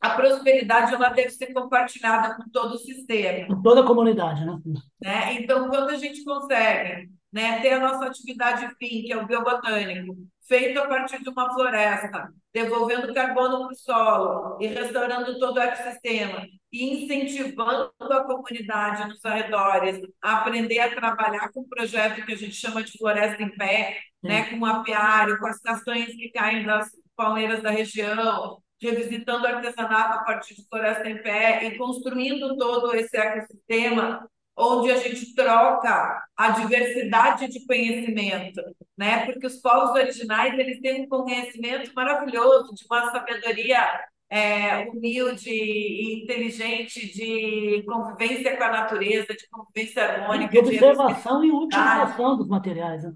a 0.00 0.10
prosperidade 0.10 0.94
ela 0.94 1.10
deve 1.10 1.30
ser 1.30 1.52
compartilhada 1.52 2.34
com 2.34 2.48
todo 2.50 2.74
o 2.74 2.78
sistema, 2.78 3.46
Com 3.46 3.62
toda 3.62 3.82
a 3.82 3.86
comunidade, 3.86 4.44
né? 4.44 4.58
né? 5.00 5.34
Então, 5.34 5.68
quando 5.68 5.90
a 5.90 5.96
gente 5.96 6.24
consegue, 6.24 7.08
né, 7.32 7.60
ter 7.60 7.74
a 7.74 7.80
nossa 7.80 8.06
atividade 8.06 8.68
fim, 8.78 9.02
que 9.02 9.12
é 9.12 9.16
o 9.16 9.26
biobotânico, 9.26 10.16
feito 10.46 10.80
a 10.80 10.88
partir 10.88 11.22
de 11.22 11.28
uma 11.30 11.54
floresta, 11.54 12.32
devolvendo 12.52 13.14
carbono 13.14 13.60
para 13.60 13.72
o 13.72 13.74
solo 13.76 14.58
e 14.60 14.66
restaurando 14.66 15.38
todo 15.38 15.56
o 15.56 15.60
ecossistema 15.60 16.46
e 16.72 17.04
incentivando 17.04 17.92
a 18.00 18.24
comunidade 18.24 19.08
nos 19.08 19.22
arredores 19.24 20.00
a 20.22 20.38
aprender 20.38 20.78
a 20.78 20.94
trabalhar 20.94 21.52
com 21.52 21.60
um 21.60 21.68
projeto 21.68 22.24
que 22.24 22.32
a 22.32 22.36
gente 22.36 22.54
chama 22.54 22.82
de 22.82 22.96
floresta 22.96 23.42
em 23.42 23.50
pé, 23.50 23.98
né, 24.22 24.44
Sim. 24.44 24.50
com 24.58 24.64
o 24.64 24.66
apiário, 24.66 25.38
com 25.38 25.46
as 25.46 25.60
castanhas 25.60 26.08
que 26.08 26.30
caem 26.30 26.64
das 26.64 26.88
palmeiras 27.14 27.62
da 27.62 27.70
região, 27.70 28.58
revisitando 28.80 29.44
o 29.44 29.46
artesanato 29.46 30.18
a 30.18 30.24
partir 30.24 30.54
de 30.54 30.66
Floresta 30.68 31.08
em 31.08 31.22
Pé 31.22 31.64
e 31.66 31.76
construindo 31.76 32.56
todo 32.56 32.94
esse 32.94 33.16
ecossistema 33.16 34.26
onde 34.56 34.90
a 34.90 34.96
gente 34.96 35.34
troca 35.34 36.22
a 36.36 36.50
diversidade 36.50 37.48
de 37.48 37.66
conhecimento, 37.66 38.60
né? 38.96 39.24
Porque 39.24 39.46
os 39.46 39.56
povos 39.60 39.92
originais 39.92 40.58
eles 40.58 40.80
têm 40.80 41.04
um 41.04 41.08
conhecimento 41.08 41.92
maravilhoso, 41.94 42.74
de 42.74 42.84
uma 42.84 43.10
sabedoria 43.10 44.00
é, 44.32 44.88
humilde 44.88 45.50
e 45.50 46.22
inteligente, 46.22 47.12
de 47.12 47.84
convivência 47.86 48.56
com 48.56 48.64
a 48.64 48.70
natureza, 48.70 49.26
de 49.26 49.46
convivência 49.50 50.02
harmônica, 50.02 50.50
de 50.50 50.58
observação 50.58 51.44
e 51.44 51.52
utilização 51.52 52.38
dos 52.38 52.48
materiais. 52.48 53.04
Né? 53.04 53.12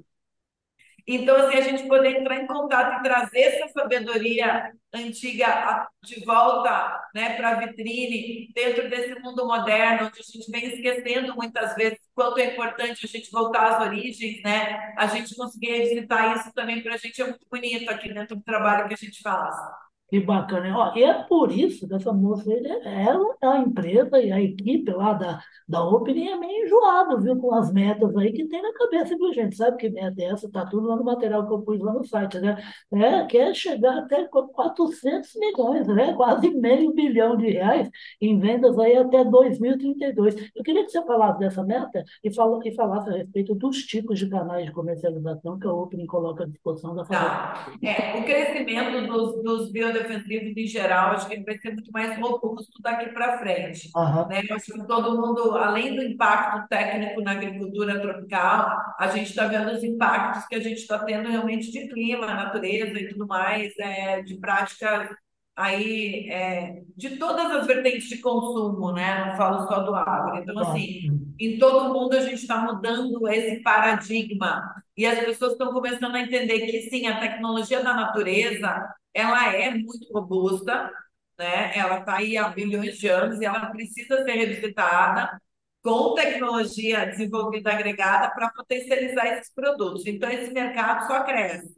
Então, 1.08 1.34
assim, 1.36 1.56
a 1.56 1.62
gente 1.62 1.88
poder 1.88 2.20
entrar 2.20 2.36
em 2.36 2.46
contato 2.46 3.00
e 3.00 3.02
trazer 3.02 3.40
essa 3.40 3.68
sabedoria 3.68 4.70
antiga 4.92 5.88
de 6.02 6.22
volta 6.22 7.00
né, 7.14 7.34
para 7.36 7.50
a 7.50 7.54
vitrine, 7.60 8.52
dentro 8.52 8.90
desse 8.90 9.18
mundo 9.20 9.46
moderno, 9.46 10.08
onde 10.08 10.20
a 10.20 10.22
gente 10.22 10.50
vem 10.50 10.66
esquecendo 10.66 11.34
muitas 11.34 11.74
vezes 11.76 11.98
quanto 12.14 12.38
é 12.40 12.52
importante 12.52 13.06
a 13.06 13.08
gente 13.08 13.30
voltar 13.30 13.76
às 13.76 13.86
origens, 13.86 14.42
né? 14.42 14.94
A 14.98 15.06
gente 15.06 15.34
conseguir 15.34 15.78
visitar 15.78 16.36
isso 16.36 16.52
também 16.52 16.82
para 16.82 16.94
a 16.94 16.98
gente 16.98 17.22
é 17.22 17.24
muito 17.24 17.46
bonito 17.50 17.88
aqui 17.88 18.12
dentro 18.12 18.36
do 18.36 18.42
trabalho 18.42 18.88
que 18.88 18.94
a 18.94 18.98
gente 18.98 19.22
faz. 19.22 19.85
Que 20.08 20.20
bacana. 20.20 20.72
Ó, 20.78 20.96
e 20.96 21.02
é 21.02 21.14
por 21.24 21.50
isso 21.50 21.88
que 21.88 21.94
essa 21.94 22.12
moça, 22.12 22.52
ele, 22.52 22.68
ela, 22.68 23.34
a 23.42 23.58
empresa 23.58 24.20
e 24.20 24.30
a 24.30 24.40
equipe 24.40 24.92
lá 24.92 25.14
da, 25.14 25.40
da 25.68 25.84
Open 25.84 26.28
é 26.28 26.36
meio 26.36 26.64
enjoado, 26.64 27.20
viu, 27.20 27.36
com 27.36 27.52
as 27.52 27.72
metas 27.72 28.16
aí 28.16 28.32
que 28.32 28.46
tem 28.46 28.62
na 28.62 28.72
cabeça, 28.72 29.16
viu, 29.16 29.32
gente? 29.32 29.56
Sabe 29.56 29.76
que 29.76 29.90
meta 29.90 30.22
é 30.22 30.26
essa? 30.26 30.48
Tá 30.48 30.64
tudo 30.64 30.86
lá 30.86 30.94
no 30.94 31.02
material 31.02 31.44
que 31.44 31.52
eu 31.52 31.60
pus 31.60 31.80
lá 31.80 31.92
no 31.92 32.04
site, 32.04 32.38
né? 32.38 32.56
É, 32.92 33.24
quer 33.24 33.52
chegar 33.52 33.98
até 33.98 34.28
400 34.28 35.34
milhões, 35.34 35.88
né? 35.88 36.12
Quase 36.14 36.50
meio 36.50 36.92
bilhão 36.92 37.36
de 37.36 37.50
reais 37.50 37.90
em 38.20 38.38
vendas 38.38 38.78
aí 38.78 38.96
até 38.96 39.24
2032. 39.24 40.36
Eu 40.54 40.62
queria 40.62 40.84
que 40.84 40.90
você 40.90 41.04
falasse 41.04 41.40
dessa 41.40 41.64
meta 41.64 42.04
e, 42.22 42.28
e 42.28 42.74
falasse 42.74 43.10
a 43.10 43.12
respeito 43.12 43.56
dos 43.56 43.78
tipos 43.78 44.20
de 44.20 44.28
canais 44.28 44.66
de 44.66 44.72
comercialização 44.72 45.58
que 45.58 45.66
a 45.66 45.72
Open 45.72 46.06
coloca 46.06 46.44
à 46.44 46.46
disposição 46.46 46.94
da 46.94 47.04
família. 47.04 47.28
Tá. 47.28 47.72
É, 47.82 48.20
o 48.20 48.24
crescimento 48.24 49.06
dos, 49.08 49.42
dos 49.42 49.72
defensivos 49.98 50.56
em 50.56 50.66
geral, 50.66 51.12
acho 51.12 51.28
que 51.28 51.34
ele 51.34 51.44
vai 51.44 51.58
ser 51.58 51.72
muito 51.72 51.90
mais 51.90 52.18
robusto 52.18 52.80
daqui 52.82 53.10
para 53.10 53.38
frente. 53.38 53.90
Uhum. 53.94 54.28
Né? 54.28 54.42
Acho 54.50 54.72
que 54.72 54.86
todo 54.86 55.20
mundo, 55.20 55.56
além 55.56 55.94
do 55.94 56.02
impacto 56.02 56.68
técnico 56.68 57.20
na 57.22 57.32
agricultura 57.32 58.00
tropical, 58.00 58.94
a 58.98 59.08
gente 59.08 59.30
está 59.30 59.46
vendo 59.46 59.70
os 59.72 59.82
impactos 59.82 60.46
que 60.46 60.54
a 60.54 60.60
gente 60.60 60.80
está 60.80 60.98
tendo 60.98 61.28
realmente 61.28 61.70
de 61.70 61.88
clima, 61.88 62.26
natureza 62.26 62.98
e 62.98 63.08
tudo 63.08 63.26
mais, 63.26 63.72
é, 63.78 64.22
de 64.22 64.36
práticas 64.36 65.08
aí 65.56 66.28
é, 66.28 66.82
de 66.94 67.16
todas 67.16 67.50
as 67.50 67.66
vertentes 67.66 68.08
de 68.08 68.18
consumo, 68.18 68.92
né? 68.92 69.24
Não 69.26 69.36
falo 69.36 69.66
só 69.66 69.80
do 69.80 69.94
agro. 69.94 70.36
Então, 70.36 70.58
assim, 70.58 71.08
em 71.40 71.58
todo 71.58 71.94
mundo 71.94 72.14
a 72.14 72.20
gente 72.20 72.34
está 72.34 72.58
mudando 72.58 73.26
esse 73.28 73.62
paradigma 73.62 74.62
e 74.96 75.06
as 75.06 75.18
pessoas 75.20 75.52
estão 75.52 75.72
começando 75.72 76.14
a 76.14 76.20
entender 76.20 76.60
que 76.60 76.82
sim, 76.90 77.06
a 77.06 77.20
tecnologia 77.20 77.82
da 77.82 77.94
natureza 77.94 78.86
ela 79.16 79.54
é 79.54 79.70
muito 79.70 80.12
robusta, 80.12 80.92
né? 81.38 81.76
Ela 81.76 82.00
está 82.00 82.16
aí 82.18 82.36
há 82.36 82.48
bilhões 82.50 82.98
de 82.98 83.08
anos 83.08 83.40
e 83.40 83.46
ela 83.46 83.66
precisa 83.70 84.22
ser 84.24 84.32
revisitada 84.32 85.40
com 85.82 86.14
tecnologia 86.14 87.06
desenvolvida 87.06 87.72
agregada 87.72 88.30
para 88.34 88.50
potencializar 88.50 89.26
esses 89.28 89.52
produtos. 89.54 90.06
Então, 90.06 90.30
esse 90.30 90.52
mercado 90.52 91.06
só 91.06 91.24
cresce. 91.24 91.74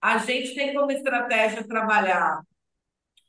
A 0.00 0.18
gente 0.18 0.54
tem 0.54 0.74
como 0.74 0.92
estratégia 0.92 1.66
trabalhar 1.66 2.40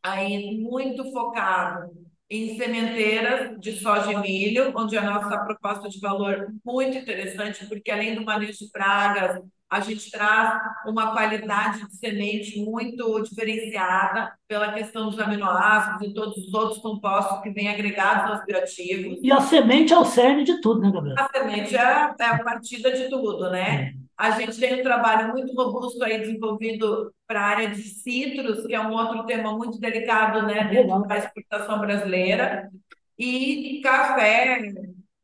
aí 0.03 0.59
muito 0.59 1.11
focado 1.11 1.91
em 2.29 2.57
sementeiras 2.57 3.59
de 3.59 3.73
soja 3.79 4.11
e 4.11 4.17
milho, 4.17 4.73
onde 4.75 4.97
a 4.97 5.01
nossa 5.01 5.37
proposta 5.45 5.89
de 5.89 5.99
valor 5.99 6.47
muito 6.63 6.97
interessante, 6.97 7.65
porque 7.67 7.89
além 7.89 8.15
do 8.15 8.23
manejo 8.23 8.65
de 8.65 8.69
pragas, 8.71 9.41
a 9.69 9.79
gente 9.81 10.09
traz 10.09 10.59
uma 10.85 11.11
qualidade 11.11 11.87
de 11.87 11.95
semente 11.95 12.59
muito 12.63 13.21
diferenciada 13.21 14.33
pela 14.47 14.73
questão 14.73 15.09
dos 15.09 15.19
aminoácidos 15.19 16.07
e 16.07 16.13
todos 16.13 16.37
os 16.37 16.53
outros 16.53 16.79
compostos 16.79 17.41
que 17.41 17.51
vêm 17.51 17.69
agregados 17.69 18.31
aos 18.31 18.45
bioativos. 18.45 19.19
E 19.21 19.31
a 19.31 19.39
semente 19.41 19.93
é 19.93 19.97
o 19.97 20.05
cerne 20.05 20.43
de 20.43 20.59
tudo, 20.59 20.81
né, 20.81 20.91
Gabriel? 20.91 21.15
A 21.19 21.29
semente 21.29 21.75
é, 21.75 21.81
é 22.19 22.25
a 22.25 22.43
partida 22.43 22.91
de 22.91 23.09
tudo, 23.09 23.51
né? 23.51 23.93
É. 23.95 24.09
A 24.17 24.31
gente 24.31 24.59
tem 24.59 24.81
um 24.81 24.83
trabalho 24.83 25.29
muito 25.29 25.53
robusto 25.55 26.03
aí 26.03 26.19
desenvolvido 26.19 27.13
para 27.25 27.39
a 27.39 27.45
área 27.45 27.69
de 27.69 27.81
citros, 27.83 28.65
que 28.65 28.73
é 28.73 28.81
um 28.81 28.91
outro 28.91 29.23
tema 29.25 29.55
muito 29.55 29.79
delicado, 29.79 30.45
né, 30.45 30.65
dentro 30.65 31.03
da 31.03 31.17
exportação 31.19 31.79
brasileira. 31.79 32.69
E 33.17 33.79
café, 33.81 34.73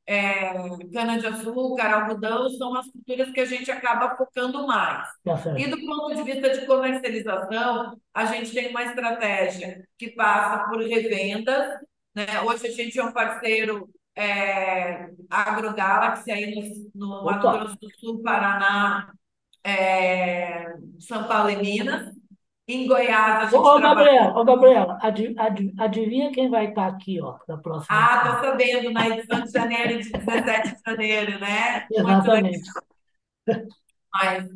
é, 0.08 0.54
cana-de-açúcar, 0.94 1.94
algodão, 1.94 2.50
são 2.50 2.76
as 2.76 2.86
culturas 2.92 3.32
que 3.32 3.40
a 3.40 3.46
gente 3.46 3.72
acaba 3.72 4.16
focando 4.16 4.68
mais. 4.68 5.08
Tá 5.24 5.36
e 5.58 5.68
do 5.68 5.80
ponto 5.86 6.16
de 6.16 6.24
vista 6.24 6.50
de 6.50 6.66
comercialização, 6.66 8.00
a 8.14 8.26
gente 8.26 8.54
tem 8.54 8.70
uma 8.70 8.84
estratégia 8.84 9.84
que 9.98 10.12
passa 10.12 10.66
por 10.70 10.80
revendas. 10.80 11.80
Né? 12.14 12.26
Hoje 12.46 12.68
a 12.68 12.72
gente 12.72 13.00
é 13.00 13.04
um 13.04 13.12
parceiro 13.12 13.90
é, 14.16 15.10
AgroGalaxy 15.30 16.32
aí 16.32 16.92
no, 16.94 17.08
no 17.08 17.26
Mato 17.26 17.52
Grosso 17.52 17.78
do 17.80 17.90
Sul, 18.00 18.22
Paraná, 18.22 19.12
é, 19.64 20.76
São 21.00 21.28
Paulo 21.28 21.50
e 21.50 21.58
Minas. 21.58 22.14
Em 22.68 22.88
Goiás, 22.88 23.44
a 23.44 23.46
gente 23.46 23.56
Ô, 23.58 23.80
Gabriel, 23.80 24.34
ô, 24.36 24.44
Gabriel, 24.44 24.98
adivinha 25.78 26.32
quem 26.32 26.50
vai 26.50 26.70
estar 26.70 26.88
aqui, 26.88 27.22
ó, 27.22 27.38
na 27.48 27.58
próxima? 27.58 27.96
Ah, 27.96 28.20
tô 28.20 28.48
sabendo, 28.48 28.92
na 28.92 29.08
edição 29.10 29.42
de 29.42 29.52
janeiro, 29.52 30.02
de 30.02 30.12
17 30.12 30.76
de 30.76 30.82
janeiro, 30.86 31.40
né? 31.40 31.86
Exatamente. 31.92 32.70
Mas, 34.12 34.50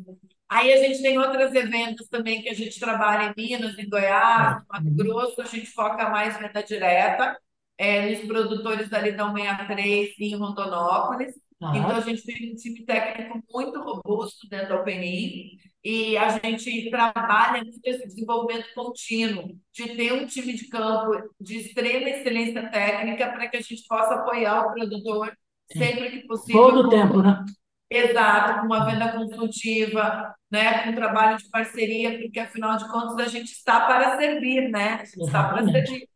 aí 0.48 0.72
a 0.72 0.76
gente 0.78 1.02
tem 1.02 1.18
outros 1.18 1.54
eventos 1.54 2.08
também 2.08 2.42
que 2.42 2.48
a 2.48 2.54
gente 2.54 2.80
trabalha 2.80 3.32
em 3.36 3.40
Minas, 3.40 3.78
em 3.78 3.88
Goiás, 3.88 4.56
no 4.56 4.66
Mato 4.68 4.96
Grosso, 4.96 5.42
a 5.42 5.44
gente 5.44 5.66
foca 5.66 6.08
mais 6.08 6.36
venda 6.36 6.62
direta, 6.64 7.38
é, 7.78 8.10
nos 8.10 8.26
produtores 8.26 8.88
da 8.90 8.98
Lidão 8.98 9.32
63 9.32 10.18
em 10.18 10.36
Rondonópolis. 10.36 11.34
Então, 11.62 11.90
a 11.90 12.00
gente 12.00 12.24
tem 12.24 12.52
um 12.52 12.56
time 12.56 12.84
técnico 12.86 13.42
muito 13.52 13.82
robusto 13.82 14.48
dentro 14.48 14.70
da 14.70 14.80
OpenI 14.80 15.58
e 15.84 16.16
a 16.16 16.30
gente 16.30 16.90
trabalha 16.90 17.62
muito 17.62 17.80
esse 17.84 18.06
desenvolvimento 18.06 18.66
contínuo, 18.74 19.58
de 19.72 19.94
ter 19.94 20.12
um 20.12 20.26
time 20.26 20.54
de 20.54 20.68
campo 20.68 21.12
de 21.38 21.58
extrema 21.58 22.08
excelência 22.08 22.70
técnica 22.70 23.30
para 23.30 23.48
que 23.48 23.58
a 23.58 23.60
gente 23.60 23.86
possa 23.86 24.14
apoiar 24.14 24.66
o 24.66 24.72
produtor 24.72 25.32
sempre 25.70 26.10
que 26.10 26.26
possível. 26.26 26.62
Todo 26.62 26.86
o 26.86 26.88
tempo, 26.88 27.22
né? 27.22 27.44
Exato, 27.90 28.60
com 28.60 28.66
uma 28.66 28.84
venda 28.86 29.12
consultiva, 29.12 30.32
né, 30.50 30.84
com 30.84 30.90
um 30.90 30.94
trabalho 30.94 31.36
de 31.36 31.48
parceria, 31.50 32.20
porque 32.20 32.38
afinal 32.38 32.76
de 32.76 32.88
contas 32.88 33.18
a 33.18 33.28
gente 33.28 33.50
está 33.50 33.80
para 33.86 34.16
servir, 34.16 34.70
né? 34.70 34.94
A 34.94 35.04
gente 35.04 35.24
está 35.24 35.48
para 35.48 35.64
servir. 35.64 36.08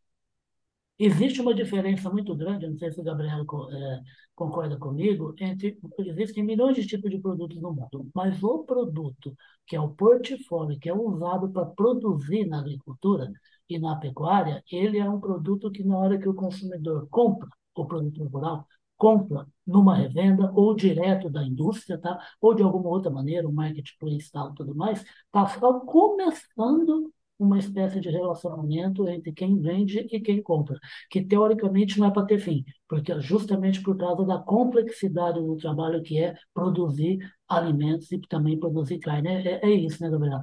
Existe 0.97 1.41
uma 1.41 1.53
diferença 1.53 2.09
muito 2.09 2.33
grande, 2.35 2.67
não 2.67 2.77
sei 2.77 2.89
se 2.89 3.01
o 3.01 3.03
Gabriel 3.03 3.41
é, 3.71 4.01
concorda 4.33 4.77
comigo, 4.77 5.35
entre 5.39 5.77
existem 5.99 6.41
milhões 6.43 6.75
de 6.75 6.87
tipos 6.87 7.11
de 7.11 7.19
produtos 7.19 7.61
no 7.61 7.73
mundo, 7.73 8.09
mas 8.15 8.41
o 8.41 8.63
produto 8.63 9.35
que 9.67 9.75
é 9.75 9.79
o 9.79 9.89
portfólio, 9.89 10.79
que 10.79 10.89
é 10.89 10.93
usado 10.93 11.49
para 11.49 11.65
produzir 11.65 12.45
na 12.45 12.59
agricultura 12.59 13.29
e 13.69 13.77
na 13.77 13.97
pecuária, 13.97 14.63
ele 14.71 14.97
é 14.97 15.09
um 15.09 15.19
produto 15.19 15.69
que 15.69 15.83
na 15.83 15.97
hora 15.97 16.17
que 16.17 16.29
o 16.29 16.33
consumidor 16.33 17.07
compra 17.09 17.49
o 17.75 17.85
produto 17.85 18.23
rural, 18.25 18.65
compra 18.97 19.45
numa 19.67 19.95
revenda 19.95 20.51
ou 20.53 20.73
direto 20.75 21.29
da 21.29 21.43
indústria, 21.43 21.97
tá? 21.97 22.17
ou 22.39 22.53
de 22.53 22.63
alguma 22.63 22.89
outra 22.89 23.11
maneira, 23.11 23.47
o 23.47 23.51
marketplace 23.53 24.31
tal, 24.31 24.53
tudo 24.53 24.73
mais, 24.73 25.01
está 25.01 25.45
só 25.47 25.79
começando 25.81 27.11
uma 27.37 27.59
espécie 27.59 27.99
de 27.99 28.09
relacionamento 28.09 29.07
entre 29.09 29.31
quem 29.33 29.59
vende 29.59 29.99
e 30.11 30.19
quem 30.21 30.41
compra, 30.41 30.79
que 31.09 31.23
teoricamente 31.23 31.99
não 31.99 32.07
é 32.07 32.11
para 32.11 32.25
ter 32.25 32.39
fim, 32.39 32.63
porque 32.87 33.11
é 33.11 33.19
justamente 33.19 33.81
por 33.81 33.97
causa 33.97 34.25
da 34.25 34.37
complexidade 34.39 35.39
do 35.39 35.57
trabalho 35.57 36.01
que 36.01 36.17
é 36.19 36.35
produzir 36.53 37.19
alimentos 37.47 38.11
e 38.11 38.19
também 38.21 38.59
produzir 38.59 38.99
carne. 38.99 39.29
É, 39.29 39.65
é 39.65 39.69
isso, 39.71 40.01
né, 40.03 40.09
Gabriel? 40.09 40.41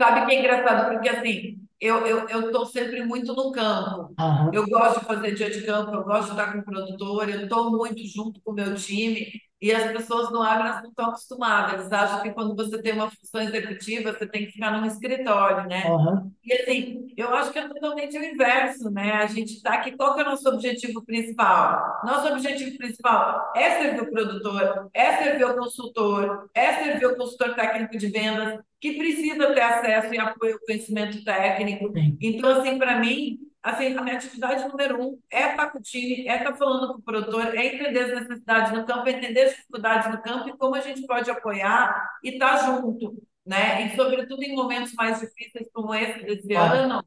Sabe 0.00 0.26
que 0.26 0.32
é 0.34 0.38
engraçado? 0.40 0.92
Porque 0.92 1.08
assim, 1.08 1.58
eu 1.80 2.06
eu 2.06 2.46
estou 2.46 2.64
sempre 2.66 3.04
muito 3.04 3.34
no 3.34 3.52
campo. 3.52 4.16
Aham. 4.18 4.50
Eu 4.52 4.66
gosto 4.66 5.00
de 5.00 5.06
fazer 5.06 5.34
dia 5.34 5.50
de 5.50 5.64
campo, 5.64 5.92
eu 5.94 6.04
gosto 6.04 6.26
de 6.26 6.30
estar 6.40 6.52
com 6.52 6.58
o 6.60 6.64
produtor, 6.64 7.28
eu 7.28 7.42
estou 7.42 7.70
muito 7.70 8.04
junto 8.06 8.40
com 8.42 8.52
o 8.52 8.54
meu 8.54 8.74
time. 8.74 9.30
E 9.60 9.72
as 9.72 9.92
pessoas 9.92 10.30
no 10.30 10.40
agro 10.42 10.82
não 10.82 10.88
estão 10.88 11.06
acostumadas. 11.06 11.80
Eles 11.80 11.92
acham 11.92 12.22
que 12.22 12.30
quando 12.30 12.56
você 12.56 12.80
tem 12.80 12.94
uma 12.94 13.10
função 13.10 13.42
executiva, 13.42 14.12
você 14.12 14.26
tem 14.26 14.46
que 14.46 14.52
ficar 14.52 14.70
num 14.70 14.86
escritório, 14.86 15.68
né? 15.68 15.84
Aham. 15.86 16.30
E 16.42 16.52
assim, 16.52 17.06
eu 17.16 17.34
acho 17.34 17.52
que 17.52 17.58
é 17.58 17.68
totalmente 17.68 18.16
o 18.16 18.24
inverso, 18.24 18.90
né? 18.90 19.12
A 19.12 19.26
gente 19.26 19.54
está 19.54 19.74
aqui, 19.74 19.92
qual 19.92 20.14
que 20.14 20.20
é 20.20 20.24
o 20.24 20.30
nosso 20.30 20.48
objetivo 20.48 21.04
principal? 21.04 22.00
Nosso 22.04 22.32
objetivo 22.32 22.76
principal 22.78 23.52
é 23.54 23.82
servir 23.82 24.02
o 24.02 24.10
produtor, 24.10 24.88
é 24.94 25.16
servir 25.18 25.44
o 25.44 25.54
consultor, 25.54 26.50
é 26.54 26.72
servir 26.84 27.06
o 27.06 27.16
consultor 27.16 27.54
técnico 27.54 27.98
de 27.98 28.06
vendas, 28.06 28.60
que 28.80 28.94
precisa 28.94 29.52
ter 29.52 29.60
acesso 29.60 30.14
e 30.14 30.18
apoio 30.18 30.54
ao 30.54 30.60
conhecimento 30.60 31.22
técnico. 31.22 31.92
Então, 32.20 32.60
assim, 32.60 32.78
para 32.78 32.98
mim, 32.98 33.38
assim, 33.62 33.96
a 33.96 34.02
minha 34.02 34.16
atividade 34.16 34.66
número 34.68 35.02
um 35.02 35.18
é 35.30 35.50
estar 35.50 35.70
com 35.70 35.78
o 35.78 35.82
time, 35.82 36.26
é 36.28 36.36
estar 36.38 36.56
falando 36.56 36.92
com 36.92 36.98
o 36.98 37.02
produtor, 37.02 37.54
é 37.56 37.66
entender 37.66 38.00
as 38.00 38.20
necessidades 38.22 38.72
no 38.72 38.86
campo, 38.86 39.08
é 39.08 39.12
entender 39.12 39.42
as 39.42 39.50
dificuldades 39.56 40.10
no 40.10 40.22
campo 40.22 40.48
e 40.48 40.56
como 40.56 40.74
a 40.74 40.80
gente 40.80 41.06
pode 41.06 41.30
apoiar 41.30 42.08
e 42.22 42.30
estar 42.30 42.56
junto, 42.66 43.22
né? 43.46 43.86
E, 43.86 43.96
sobretudo, 43.96 44.42
em 44.42 44.54
momentos 44.54 44.92
mais 44.94 45.20
difíceis 45.20 45.68
como 45.72 45.94
esse 45.94 46.24
desse 46.24 46.48
Claro. 46.48 46.76
ano, 46.78 47.04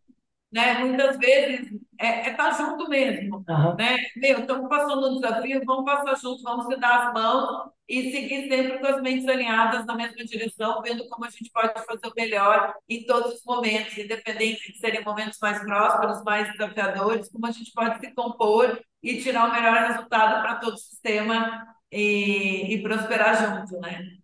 né? 0.53 0.75
Muitas 0.79 1.17
vezes 1.17 1.71
é, 1.99 2.27
é 2.27 2.31
estar 2.31 2.51
junto 2.51 2.87
mesmo, 2.87 3.43
Aham. 3.49 3.75
né? 3.75 3.97
Meu, 4.15 4.39
estamos 4.39 4.69
passando 4.69 5.09
um 5.09 5.15
desafio, 5.19 5.61
vamos 5.65 5.85
passar 5.85 6.15
junto, 6.15 6.43
vamos 6.43 6.67
se 6.67 6.75
dar 6.79 7.07
as 7.07 7.13
mãos 7.13 7.71
e 7.89 8.11
seguir 8.11 8.47
sempre 8.47 8.79
com 8.79 8.87
as 8.87 9.01
mentes 9.01 9.27
alinhadas 9.27 9.85
na 9.85 9.95
mesma 9.95 10.23
direção, 10.23 10.81
vendo 10.81 11.07
como 11.09 11.25
a 11.25 11.29
gente 11.29 11.51
pode 11.51 11.73
fazer 11.73 12.07
o 12.07 12.13
melhor 12.15 12.73
em 12.87 13.05
todos 13.05 13.33
os 13.33 13.45
momentos, 13.45 13.97
independente 13.97 14.71
de 14.71 14.77
serem 14.77 15.03
momentos 15.03 15.39
mais 15.41 15.59
prósperos, 15.63 16.23
mais 16.23 16.51
desafiadores, 16.51 17.29
como 17.29 17.47
a 17.47 17.51
gente 17.51 17.71
pode 17.73 17.99
se 17.99 18.13
compor 18.13 18.79
e 19.01 19.19
tirar 19.21 19.49
o 19.49 19.51
melhor 19.51 19.87
resultado 19.87 20.41
para 20.41 20.55
todo 20.55 20.75
o 20.75 20.77
sistema 20.77 21.67
e, 21.91 22.75
e 22.75 22.83
prosperar 22.83 23.35
junto, 23.35 23.79
né? 23.81 24.17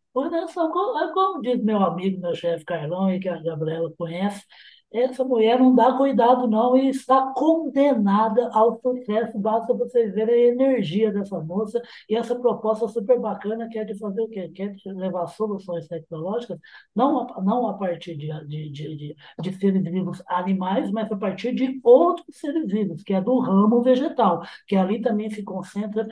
Só, 0.50 0.70
como, 0.72 1.14
como 1.14 1.42
diz 1.42 1.64
meu 1.64 1.78
amigo, 1.78 2.20
meu 2.20 2.36
chefe 2.36 2.66
Carlão, 2.66 3.14
e 3.14 3.20
que 3.20 3.30
a 3.30 3.42
Gabriela 3.42 3.94
conhece, 3.98 4.44
essa 4.92 5.24
mulher 5.24 5.60
não 5.60 5.76
dá 5.76 5.94
cuidado 5.98 6.48
não 6.48 6.76
e 6.76 6.90
está 6.90 7.32
condenada 7.36 8.50
ao 8.54 8.80
sucesso. 8.82 9.38
Basta 9.40 9.74
vocês 9.74 10.14
verem 10.14 10.46
a 10.46 10.54
energia 10.54 11.12
dessa 11.12 11.40
moça 11.40 11.82
e 12.10 12.16
essa 12.16 12.36
proposta 12.40 12.88
super 12.88 13.20
bacana 13.20 13.70
que 13.70 13.78
é 13.78 13.84
de 13.86 13.98
fazer 13.98 14.22
o 14.22 14.28
quê? 14.30 14.50
Que 14.50 14.64
é 14.64 14.68
de 14.70 14.92
levar 14.94 15.28
soluções 15.28 15.88
tecnológicas, 15.88 16.58
não 16.96 17.20
a, 17.20 17.42
não 17.42 17.68
a 17.68 17.74
partir 17.78 18.16
de, 18.18 18.28
de, 18.48 18.70
de, 18.72 18.96
de, 18.98 19.16
de 19.42 19.54
seres 19.60 19.84
vivos 19.84 20.22
animais, 20.28 20.92
mas 20.92 21.12
a 21.12 21.16
partir 21.18 21.54
de 21.54 21.80
outros 21.84 22.38
seres 22.38 22.66
vivos, 22.72 23.04
que 23.04 23.14
é 23.14 23.22
do 23.22 23.40
ramo 23.40 23.82
vegetal, 23.82 24.42
que 24.68 24.76
ali 24.76 25.02
também 25.02 25.30
se 25.30 25.44
concentra 25.44 26.08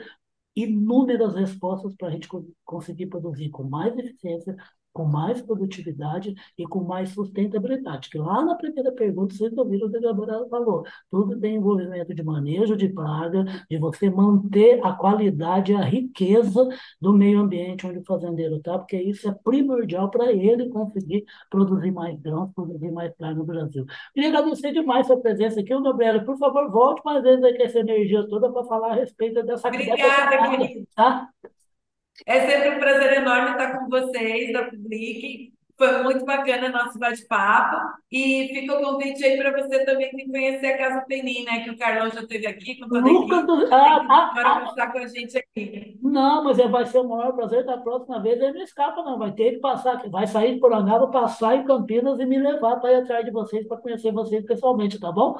inúmeras 0.56 1.34
respostas 1.34 1.94
para 1.96 2.08
a 2.08 2.10
gente 2.10 2.28
co- 2.28 2.46
conseguir 2.64 3.06
produzir 3.06 3.50
com 3.50 3.62
mais 3.64 3.96
eficiência, 3.96 4.56
com 4.98 5.04
mais 5.04 5.40
produtividade 5.40 6.34
e 6.58 6.66
com 6.66 6.82
mais 6.82 7.10
sustentabilidade. 7.10 8.10
Que 8.10 8.18
lá 8.18 8.44
na 8.44 8.56
primeira 8.56 8.90
pergunta, 8.90 9.32
vocês 9.32 9.56
ouviram 9.56 9.86
o 9.86 9.90
que 9.92 9.96
a 9.98 10.00
Gabriela 10.00 10.48
falou. 10.48 10.82
Tudo 11.08 11.38
tem 11.38 11.54
envolvimento 11.54 12.12
de 12.12 12.22
manejo 12.24 12.76
de 12.76 12.88
praga, 12.88 13.44
de 13.70 13.78
você 13.78 14.10
manter 14.10 14.84
a 14.84 14.92
qualidade, 14.92 15.72
a 15.72 15.82
riqueza 15.82 16.68
do 17.00 17.12
meio 17.12 17.38
ambiente 17.38 17.86
onde 17.86 18.00
o 18.00 18.04
fazendeiro 18.04 18.56
está, 18.56 18.76
porque 18.76 18.96
isso 18.96 19.28
é 19.28 19.32
primordial 19.44 20.10
para 20.10 20.32
ele 20.32 20.68
conseguir 20.68 21.24
produzir 21.48 21.92
mais 21.92 22.20
grãos, 22.20 22.50
produzir 22.52 22.90
mais 22.90 23.14
praga 23.14 23.36
no 23.36 23.44
Brasil. 23.44 23.86
Queria 24.12 24.30
agradecer 24.30 24.72
demais 24.72 25.06
a 25.06 25.14
sua 25.14 25.20
presença 25.20 25.60
aqui, 25.60 25.80
Gabriela. 25.80 26.24
Por 26.24 26.36
favor, 26.38 26.68
volte 26.72 27.02
mais 27.04 27.22
vezes 27.22 27.56
com 27.56 27.62
essa 27.62 27.78
energia 27.78 28.26
toda 28.26 28.50
para 28.50 28.64
falar 28.64 28.90
a 28.90 28.94
respeito 28.94 29.44
dessa 29.44 29.70
dessa 29.70 29.92
Obrigada, 29.92 30.56
querido. 30.56 30.88
tá? 30.96 31.28
É 32.26 32.46
sempre 32.46 32.70
um 32.70 32.78
prazer 32.78 33.12
enorme 33.14 33.50
estar 33.52 33.78
com 33.78 33.88
vocês, 33.88 34.52
da 34.52 34.64
Public. 34.64 35.52
Foi 35.76 36.02
muito 36.02 36.24
bacana 36.24 36.70
nosso 36.70 36.98
bate-papo. 36.98 37.76
E 38.10 38.48
fica 38.52 38.76
o 38.76 38.82
convite 38.82 39.24
aí 39.24 39.36
para 39.38 39.52
você 39.52 39.84
também 39.84 40.10
conhecer 40.28 40.66
a 40.66 40.78
Casa 40.78 41.00
Penin, 41.06 41.44
né? 41.44 41.60
Que 41.62 41.70
o 41.70 41.78
Carlão 41.78 42.10
já 42.10 42.20
esteve 42.20 42.46
aqui 42.48 42.76
com 42.80 42.88
toda 42.88 42.98
a 42.98 43.02
Nunca 43.02 43.36
equipe. 43.36 43.46
du- 43.46 43.68
Tem 43.68 43.78
ah, 43.78 44.06
ah, 44.08 44.30
agora 44.32 44.48
ah, 44.48 44.54
conversar 44.60 44.92
com 44.92 44.98
a 44.98 45.06
gente 45.06 45.38
aqui. 45.38 45.96
não, 46.02 46.42
mas 46.42 46.58
é- 46.58 46.66
vai 46.66 46.84
ser 46.84 46.98
o 46.98 47.08
maior 47.08 47.32
prazer 47.32 47.64
da 47.64 47.78
próxima 47.78 48.20
vez. 48.20 48.40
Ele 48.40 48.52
não 48.54 48.62
escapa, 48.62 49.02
não. 49.04 49.16
Vai 49.18 49.30
ter 49.32 49.52
que 49.52 49.58
passar. 49.60 50.02
Vai 50.10 50.26
sair 50.26 50.54
de 50.54 50.60
Porangaba, 50.60 51.12
passar 51.12 51.54
em 51.54 51.64
Campinas 51.64 52.18
e 52.18 52.26
me 52.26 52.38
levar 52.38 52.80
para 52.80 52.92
ir 52.92 52.96
atrás 52.96 53.24
de 53.24 53.30
vocês, 53.30 53.64
para 53.68 53.76
conhecer 53.76 54.10
vocês 54.12 54.44
pessoalmente, 54.44 54.98
tá 54.98 55.12
bom? 55.12 55.38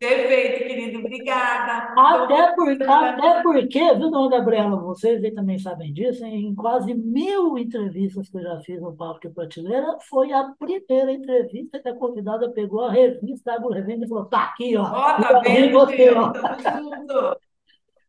Perfeito, 0.00 0.66
querido. 0.66 0.98
Obrigada. 1.00 1.92
Até, 1.94 2.54
por, 2.54 2.72
Então, 2.72 3.04
até 3.04 3.42
porque, 3.42 3.94
viu, 3.96 4.10
dona 4.10 4.30
Gabriela, 4.30 4.80
vocês 4.80 5.22
aí 5.22 5.30
também 5.30 5.58
sabem 5.58 5.92
disso, 5.92 6.24
em 6.24 6.54
quase 6.54 6.94
mil 6.94 7.58
entrevistas 7.58 8.30
que 8.30 8.38
eu 8.38 8.42
já 8.42 8.58
fiz 8.60 8.80
no 8.80 8.96
Papo 8.96 9.20
de 9.20 9.28
Prateleira, 9.28 9.98
foi 10.08 10.32
a 10.32 10.52
primeira 10.58 11.12
entrevista 11.12 11.78
que 11.80 11.88
a 11.90 11.94
convidada 11.94 12.50
pegou 12.50 12.82
a 12.86 12.90
revista 12.90 13.52
Agro 13.52 13.68
Revenda 13.68 14.06
e 14.06 14.08
falou, 14.08 14.24
tá 14.24 14.44
aqui, 14.44 14.74
ó, 14.74 14.84
Ó, 14.84 15.20
tá 15.20 15.40
vendo, 15.40 15.72
você, 15.72 16.10
ó. 16.14 16.32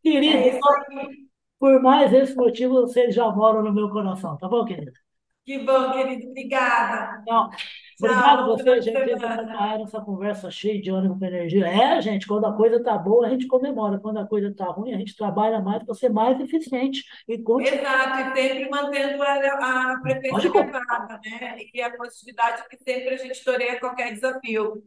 Querido, 0.02 0.38
É 0.38 0.60
por 1.60 1.82
mais 1.82 2.12
esse 2.14 2.36
motivo, 2.36 2.74
vocês 2.76 3.14
já 3.14 3.30
moram 3.30 3.62
no 3.62 3.74
meu 3.74 3.90
coração, 3.90 4.38
tá 4.38 4.48
bom, 4.48 4.64
querido? 4.64 4.94
Que 5.46 5.60
bom, 5.60 5.92
querido. 5.92 6.30
Obrigada. 6.30 7.20
Então, 7.22 7.50
obrigado 8.06 8.48
Tchau. 8.48 8.58
Final 8.58 8.58
vocês, 8.58 8.86
gente, 8.86 9.04
que 9.04 9.14
acompanharam 9.14 9.84
essa 9.84 10.02
conversa 10.02 10.52
cheia 10.52 10.82
de 10.82 10.90
ânimo 10.90 11.18
com 11.18 11.26
energia. 11.26 11.68
É, 11.68 12.02
gente, 12.02 12.28
quando 12.28 12.46
a 12.46 12.54
coisa 12.54 12.84
tá 12.84 12.98
boa, 12.98 13.26
a 13.26 13.30
gente 13.30 13.48
comemora. 13.48 14.00
Quando 14.00 14.18
a 14.18 14.28
coisa 14.28 14.54
tá 14.54 14.66
ruim, 14.66 14.94
a 14.94 14.98
gente 14.98 15.16
trabalha 15.16 15.60
mais 15.60 15.84
para 15.84 15.94
ser 15.94 16.10
mais 16.10 16.40
eficiente 16.40 17.04
e 17.28 17.38
continuar. 17.42 17.82
Exato, 17.82 18.38
e 18.38 18.42
sempre 18.42 18.70
mantendo 18.70 19.24
a, 19.24 19.34
a 19.34 20.00
frequência 20.02 20.50
adequada, 20.50 21.20
né? 21.24 21.58
E 21.74 21.82
a 21.82 21.96
positividade 21.96 22.64
que 22.70 22.78
sempre 22.78 23.14
a 23.14 23.18
gente 23.18 23.44
toreia 23.44 23.80
qualquer 23.80 24.14
desafio. 24.14 24.84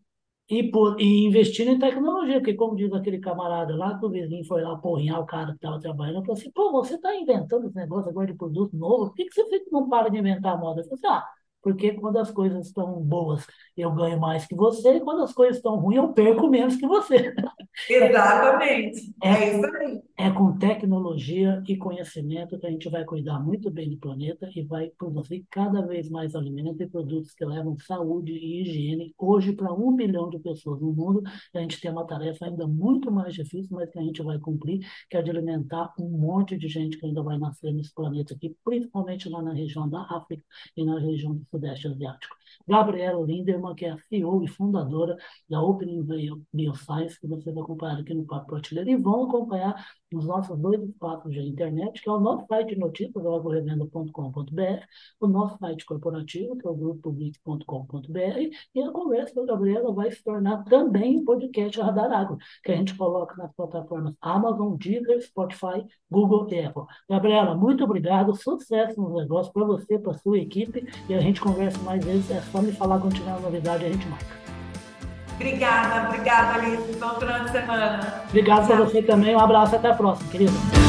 E, 0.49 0.63
por, 0.71 1.01
e 1.01 1.25
investindo 1.25 1.71
em 1.71 1.79
tecnologia, 1.79 2.35
porque 2.35 2.53
como 2.53 2.77
diz 2.77 2.93
aquele 2.93 3.19
camarada 3.19 3.75
lá, 3.75 3.99
que 3.99 4.05
o 4.05 4.11
vizinho 4.11 4.45
foi 4.45 4.61
lá 4.61 4.77
porrinhar 4.77 5.19
o 5.19 5.25
cara 5.25 5.53
que 5.53 5.57
estava 5.57 5.81
trabalhando, 5.81 6.21
falou 6.21 6.35
assim, 6.35 6.51
pô, 6.51 6.71
você 6.71 6.97
está 6.97 7.17
inventando 7.17 7.67
esse 7.67 7.75
negócio 7.75 8.11
agora 8.11 8.27
de 8.27 8.35
produto 8.35 8.77
novo, 8.77 9.07
por 9.07 9.15
que, 9.15 9.25
que 9.25 9.33
você 9.33 9.65
não 9.73 9.89
para 9.89 10.11
de 10.11 10.19
inventar 10.19 10.59
moda? 10.61 10.83
Eu 10.83 10.85
falei 10.85 10.99
assim, 11.03 11.07
ah, 11.07 11.27
porque 11.65 11.95
quando 11.95 12.19
as 12.19 12.31
coisas 12.31 12.67
estão 12.69 13.01
boas, 13.01 13.47
eu 13.77 13.91
ganho 13.93 14.21
mais 14.21 14.47
que 14.47 14.55
você, 14.55 14.97
e 14.97 15.01
quando 15.01 15.25
as 15.25 15.33
coisas 15.33 15.57
estão 15.57 15.77
ruins, 15.77 15.97
eu 15.99 16.13
perco 16.13 16.49
menos 16.49 16.77
que 16.77 16.87
você. 16.87 17.35
Exatamente. 17.91 19.15
É, 19.23 19.29
É 19.29 19.57
isso 19.57 19.67
aí. 19.77 20.03
É 20.17 20.31
com 20.31 20.57
tecnologia 20.57 21.61
e 21.67 21.77
conhecimento 21.77 22.57
que 22.59 22.67
a 22.67 22.71
gente 22.71 22.89
vai 22.89 23.05
cuidar 23.05 23.41
muito 23.41 23.69
bem 23.69 23.91
do 23.91 23.97
planeta 23.97 24.49
e 24.55 24.63
vai 24.63 24.89
produzir 24.91 25.45
cada 25.51 25.83
vez 25.83 26.09
mais 26.09 26.37
alimentos 26.37 26.81
e 26.81 26.87
produtos 26.87 27.35
que 27.35 27.45
levam 27.45 27.77
saúde 27.79 28.33
e 28.33 28.63
higiene 28.63 29.13
hoje 29.19 29.53
para 29.53 29.73
um 29.73 29.95
bilhão 29.97 30.31
de 30.31 30.39
pessoas 30.39 30.81
no 30.81 30.93
mundo. 30.93 31.23
A 31.53 31.59
gente 31.59 31.81
tem 31.81 31.91
uma 31.91 32.07
tarefa 32.07 32.47
ainda 32.47 32.65
muito 32.67 33.11
mais 33.11 33.35
difícil, 33.35 33.77
mas 33.77 33.91
que 33.91 33.99
a 33.99 34.03
gente 34.03 34.23
vai 34.23 34.39
cumprir, 34.39 34.87
que 35.11 35.17
é 35.17 35.23
de 35.23 35.31
alimentar 35.31 35.93
um 35.99 36.09
monte 36.09 36.57
de 36.57 36.69
gente 36.69 36.97
que 36.97 37.07
ainda 37.07 37.23
vai 37.23 37.37
nascer 37.37 37.73
nesse 37.73 37.93
planeta 37.93 38.35
aqui, 38.35 38.57
principalmente 38.65 39.29
lá 39.29 39.43
na 39.43 39.53
região 39.53 39.89
da 39.89 40.03
África 40.03 40.45
e 40.77 40.85
na 40.85 40.99
região 41.01 41.35
do 41.35 41.45
Sudeste 41.51 41.89
Asiático. 41.89 42.37
Gabriela 42.69 43.25
Linderman, 43.27 43.75
que 43.75 43.85
é 43.85 43.91
a 43.91 43.99
CEO 43.99 44.45
e 44.45 44.49
fundadora 44.49 45.17
da 45.49 45.61
Bio- 45.61 46.43
Bioscience, 46.53 47.21
que 47.21 47.27
vocês 47.27 47.57
acompanharam 47.57 48.03
aqui 48.03 48.15
no 48.15 48.25
Papo 48.25 48.47
Prateleira, 48.47 48.91
e 48.91 48.97
vão 48.97 49.25
acompanhar 49.25 49.75
nos 50.15 50.27
nossos 50.27 50.57
dois 50.59 50.81
espaços 50.83 51.33
de 51.33 51.41
internet, 51.41 52.01
que 52.01 52.09
é 52.09 52.13
o 52.13 52.21
nosso 52.21 52.47
site 52.47 52.75
de 52.75 52.79
notícias, 52.79 53.25
o 53.25 53.35
agrorevenda.com.br, 53.35 54.85
o 55.21 55.27
nosso 55.27 55.59
site 55.59 55.85
corporativo, 55.85 56.57
que 56.57 56.67
é 56.67 56.71
o 56.71 56.75
grupopublic.com.br, 56.75 58.57
e 58.75 58.83
a 58.83 58.91
conversa 58.93 59.35
da 59.35 59.45
Gabriela 59.45 59.93
vai 59.93 60.11
se 60.11 60.23
tornar 60.23 60.65
também 60.65 61.19
um 61.19 61.25
podcast 61.25 61.81
Radar 61.81 62.13
Agro, 62.13 62.39
que 62.63 62.71
a 62.71 62.77
gente 62.77 62.97
coloca 62.97 63.35
nas 63.37 63.53
plataformas 63.55 64.15
Amazon, 64.21 64.77
Deezer, 64.77 65.21
Spotify, 65.21 65.85
Google 66.11 66.49
e 66.51 66.65
Apple. 66.65 66.85
Gabriela, 67.11 67.57
muito 67.57 67.83
obrigado, 67.85 68.35
sucesso 68.35 69.01
nos 69.01 69.15
negócios 69.15 69.53
para 69.53 69.65
você, 69.65 69.99
para 69.99 70.15
sua 70.15 70.39
equipe, 70.39 70.87
e 71.09 71.15
a 71.15 71.21
gente 71.21 71.41
conversa 71.41 71.79
mais 71.83 72.05
vezes, 72.05 72.31
é 72.31 72.41
só 72.41 72.63
me 72.63 72.73
falar 72.73 73.01
quando 73.01 73.15
tiver 73.15 73.41
novidade, 73.41 73.85
a 73.85 73.89
gente 73.91 74.07
marca. 74.07 74.44
Obrigada, 75.35 76.09
obrigada, 76.09 76.55
Alice. 76.55 76.99
Bom 76.99 77.11
final 77.19 77.41
de 77.45 77.51
semana. 77.51 78.23
Obrigado 78.29 78.67
Tchau. 78.67 78.77
você 78.87 79.03
também, 79.03 79.35
um 79.35 79.41
abraço, 79.41 79.77
até 79.77 79.89
a 79.91 79.95
próxima, 79.95 80.31
querida. 80.31 80.84